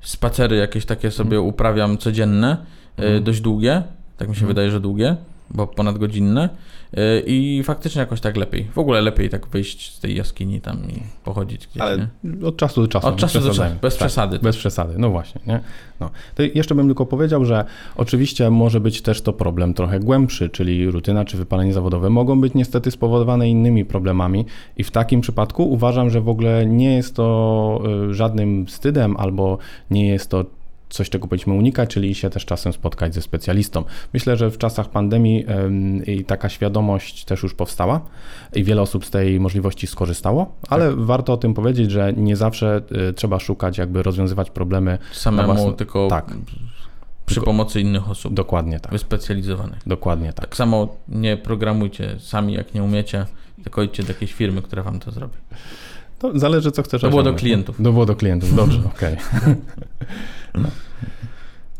spacery 0.00 0.56
jakieś 0.56 0.84
takie 0.86 1.10
sobie 1.10 1.40
uprawiam 1.40 1.98
codzienne, 1.98 2.56
Mhm. 2.98 3.24
dość 3.24 3.40
długie, 3.40 3.82
tak 4.16 4.28
mi 4.28 4.34
się 4.34 4.38
Mhm. 4.40 4.48
wydaje, 4.48 4.70
że 4.70 4.80
długie, 4.80 5.16
bo 5.54 5.66
ponadgodzinne 5.66 6.48
y, 6.94 6.98
i 7.26 7.62
faktycznie 7.64 8.00
jakoś 8.00 8.20
tak 8.20 8.36
lepiej. 8.36 8.64
W 8.74 8.78
ogóle 8.78 9.00
lepiej 9.00 9.30
tak 9.30 9.46
wyjść 9.46 9.94
z 9.94 10.00
tej 10.00 10.16
jaskini 10.16 10.60
tam 10.60 10.78
i 10.90 11.02
pochodzić 11.24 11.66
gdzieś, 11.66 11.82
Ale 11.82 12.08
nie? 12.24 12.46
od 12.46 12.56
czasu 12.56 12.82
do 12.82 12.88
czasu. 12.88 13.06
Od 13.06 13.16
czasu 13.16 13.40
do 13.40 13.54
czasu, 13.54 13.74
bez 13.82 13.96
Tak, 13.96 14.06
przesady. 14.08 14.38
Bez 14.38 14.56
przesady, 14.56 14.94
no 14.98 15.10
właśnie. 15.10 15.40
Nie? 15.46 15.60
No. 16.00 16.10
To 16.34 16.42
jeszcze 16.42 16.74
bym 16.74 16.86
tylko 16.86 17.06
powiedział, 17.06 17.44
że 17.44 17.64
oczywiście 17.96 18.50
może 18.50 18.80
być 18.80 19.02
też 19.02 19.22
to 19.22 19.32
problem 19.32 19.74
trochę 19.74 20.00
głębszy, 20.00 20.48
czyli 20.48 20.90
rutyna 20.90 21.24
czy 21.24 21.36
wypalenie 21.36 21.72
zawodowe 21.72 22.10
mogą 22.10 22.40
być 22.40 22.54
niestety 22.54 22.90
spowodowane 22.90 23.48
innymi 23.50 23.84
problemami 23.84 24.46
i 24.76 24.84
w 24.84 24.90
takim 24.90 25.20
przypadku 25.20 25.70
uważam, 25.70 26.10
że 26.10 26.20
w 26.20 26.28
ogóle 26.28 26.66
nie 26.66 26.96
jest 26.96 27.16
to 27.16 27.82
y, 28.10 28.14
żadnym 28.14 28.66
wstydem 28.66 29.16
albo 29.16 29.58
nie 29.90 30.08
jest 30.08 30.30
to 30.30 30.44
coś, 30.94 31.10
czego 31.10 31.28
powinniśmy 31.28 31.54
unikać, 31.54 31.90
czyli 31.90 32.14
się 32.14 32.30
też 32.30 32.44
czasem 32.44 32.72
spotkać 32.72 33.14
ze 33.14 33.22
specjalistą. 33.22 33.84
Myślę, 34.14 34.36
że 34.36 34.50
w 34.50 34.58
czasach 34.58 34.88
pandemii 34.90 35.44
em, 35.46 36.04
i 36.06 36.24
taka 36.24 36.48
świadomość 36.48 37.24
też 37.24 37.42
już 37.42 37.54
powstała 37.54 38.00
i 38.54 38.64
wiele 38.64 38.82
osób 38.82 39.04
z 39.06 39.10
tej 39.10 39.40
możliwości 39.40 39.86
skorzystało, 39.86 40.54
ale 40.68 40.92
warto 40.96 41.32
o 41.32 41.36
tym 41.36 41.54
powiedzieć, 41.54 41.90
że 41.90 42.12
nie 42.12 42.36
zawsze 42.36 42.82
y, 43.10 43.12
trzeba 43.12 43.38
szukać, 43.38 43.78
jakby 43.78 44.02
rozwiązywać 44.02 44.50
problemy 44.50 44.98
Samemu, 45.12 45.54
własne- 45.54 45.74
tylko 45.76 46.08
tak. 46.08 46.26
przy 47.26 47.34
Tylko- 47.34 47.46
pomocy 47.46 47.80
innych 47.80 48.10
osób 48.10 48.34
Dokładnie 48.34 48.80
tak. 48.80 48.92
wyspecjalizowanych. 48.92 49.78
Dokładnie 49.86 50.32
tak. 50.32 50.44
Tak 50.44 50.56
samo 50.56 50.96
nie 51.08 51.36
programujcie 51.36 52.16
sami, 52.20 52.52
jak 52.54 52.74
nie 52.74 52.82
umiecie, 52.82 53.26
tylko 53.62 53.82
idźcie 53.82 54.02
do 54.02 54.08
jakiejś 54.08 54.32
firmy, 54.32 54.62
która 54.62 54.82
wam 54.82 55.00
to 55.00 55.10
zrobi. 55.10 55.34
To 56.18 56.38
zależy, 56.38 56.70
co 56.72 56.82
chcesz 56.82 57.00
To 57.02 57.08
było 57.08 57.22
do 57.22 57.30
osiągnąć. 57.30 57.40
klientów. 57.42 57.76
To 57.76 57.82
było 57.92 58.06
do 58.06 58.16
klientów, 58.16 58.54
dobrze, 58.56 58.80
okej. 58.86 59.16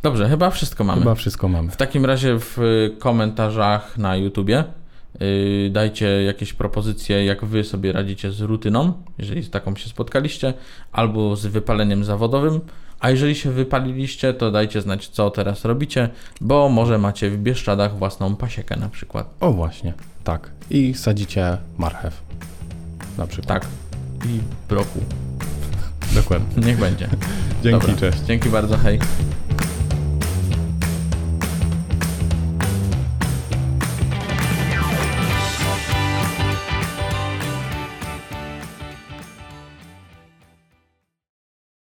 Dobrze, 0.02 0.28
chyba 0.28 0.50
wszystko 0.50 0.84
mamy. 0.84 1.00
Chyba 1.00 1.14
wszystko 1.14 1.48
mamy. 1.48 1.70
W 1.70 1.76
takim 1.76 2.04
razie 2.04 2.38
w 2.38 2.58
y, 2.58 2.96
komentarzach 2.98 3.98
na 3.98 4.16
YouTubie 4.16 4.64
y, 5.22 5.70
dajcie 5.72 6.22
jakieś 6.22 6.52
propozycje, 6.52 7.24
jak 7.24 7.44
wy 7.44 7.64
sobie 7.64 7.92
radzicie 7.92 8.32
z 8.32 8.40
rutyną, 8.40 8.92
jeżeli 9.18 9.42
z 9.42 9.50
taką 9.50 9.76
się 9.76 9.88
spotkaliście, 9.88 10.54
albo 10.92 11.36
z 11.36 11.46
wypaleniem 11.46 12.04
zawodowym. 12.04 12.60
A 13.00 13.10
jeżeli 13.10 13.34
się 13.34 13.50
wypaliliście, 13.50 14.34
to 14.34 14.50
dajcie 14.50 14.80
znać, 14.80 15.08
co 15.08 15.30
teraz 15.30 15.64
robicie, 15.64 16.08
bo 16.40 16.68
może 16.68 16.98
macie 16.98 17.30
w 17.30 17.38
Bieszczadach 17.38 17.98
własną 17.98 18.36
pasiekę 18.36 18.76
na 18.76 18.88
przykład. 18.88 19.34
O 19.40 19.52
właśnie, 19.52 19.92
tak. 20.24 20.50
I 20.70 20.94
sadzicie 20.94 21.56
marchew. 21.78 22.22
Na 23.18 23.26
przykład. 23.26 23.48
Tak. 23.48 23.66
I 24.24 24.40
broku. 24.68 25.00
Dokładnie. 26.14 26.66
Niech 26.66 26.78
będzie. 26.78 27.08
Dzięki, 27.62 27.86
Dobra. 27.86 27.96
cześć. 27.96 28.18
Dzięki 28.18 28.48
bardzo, 28.48 28.76
hej. 28.78 28.98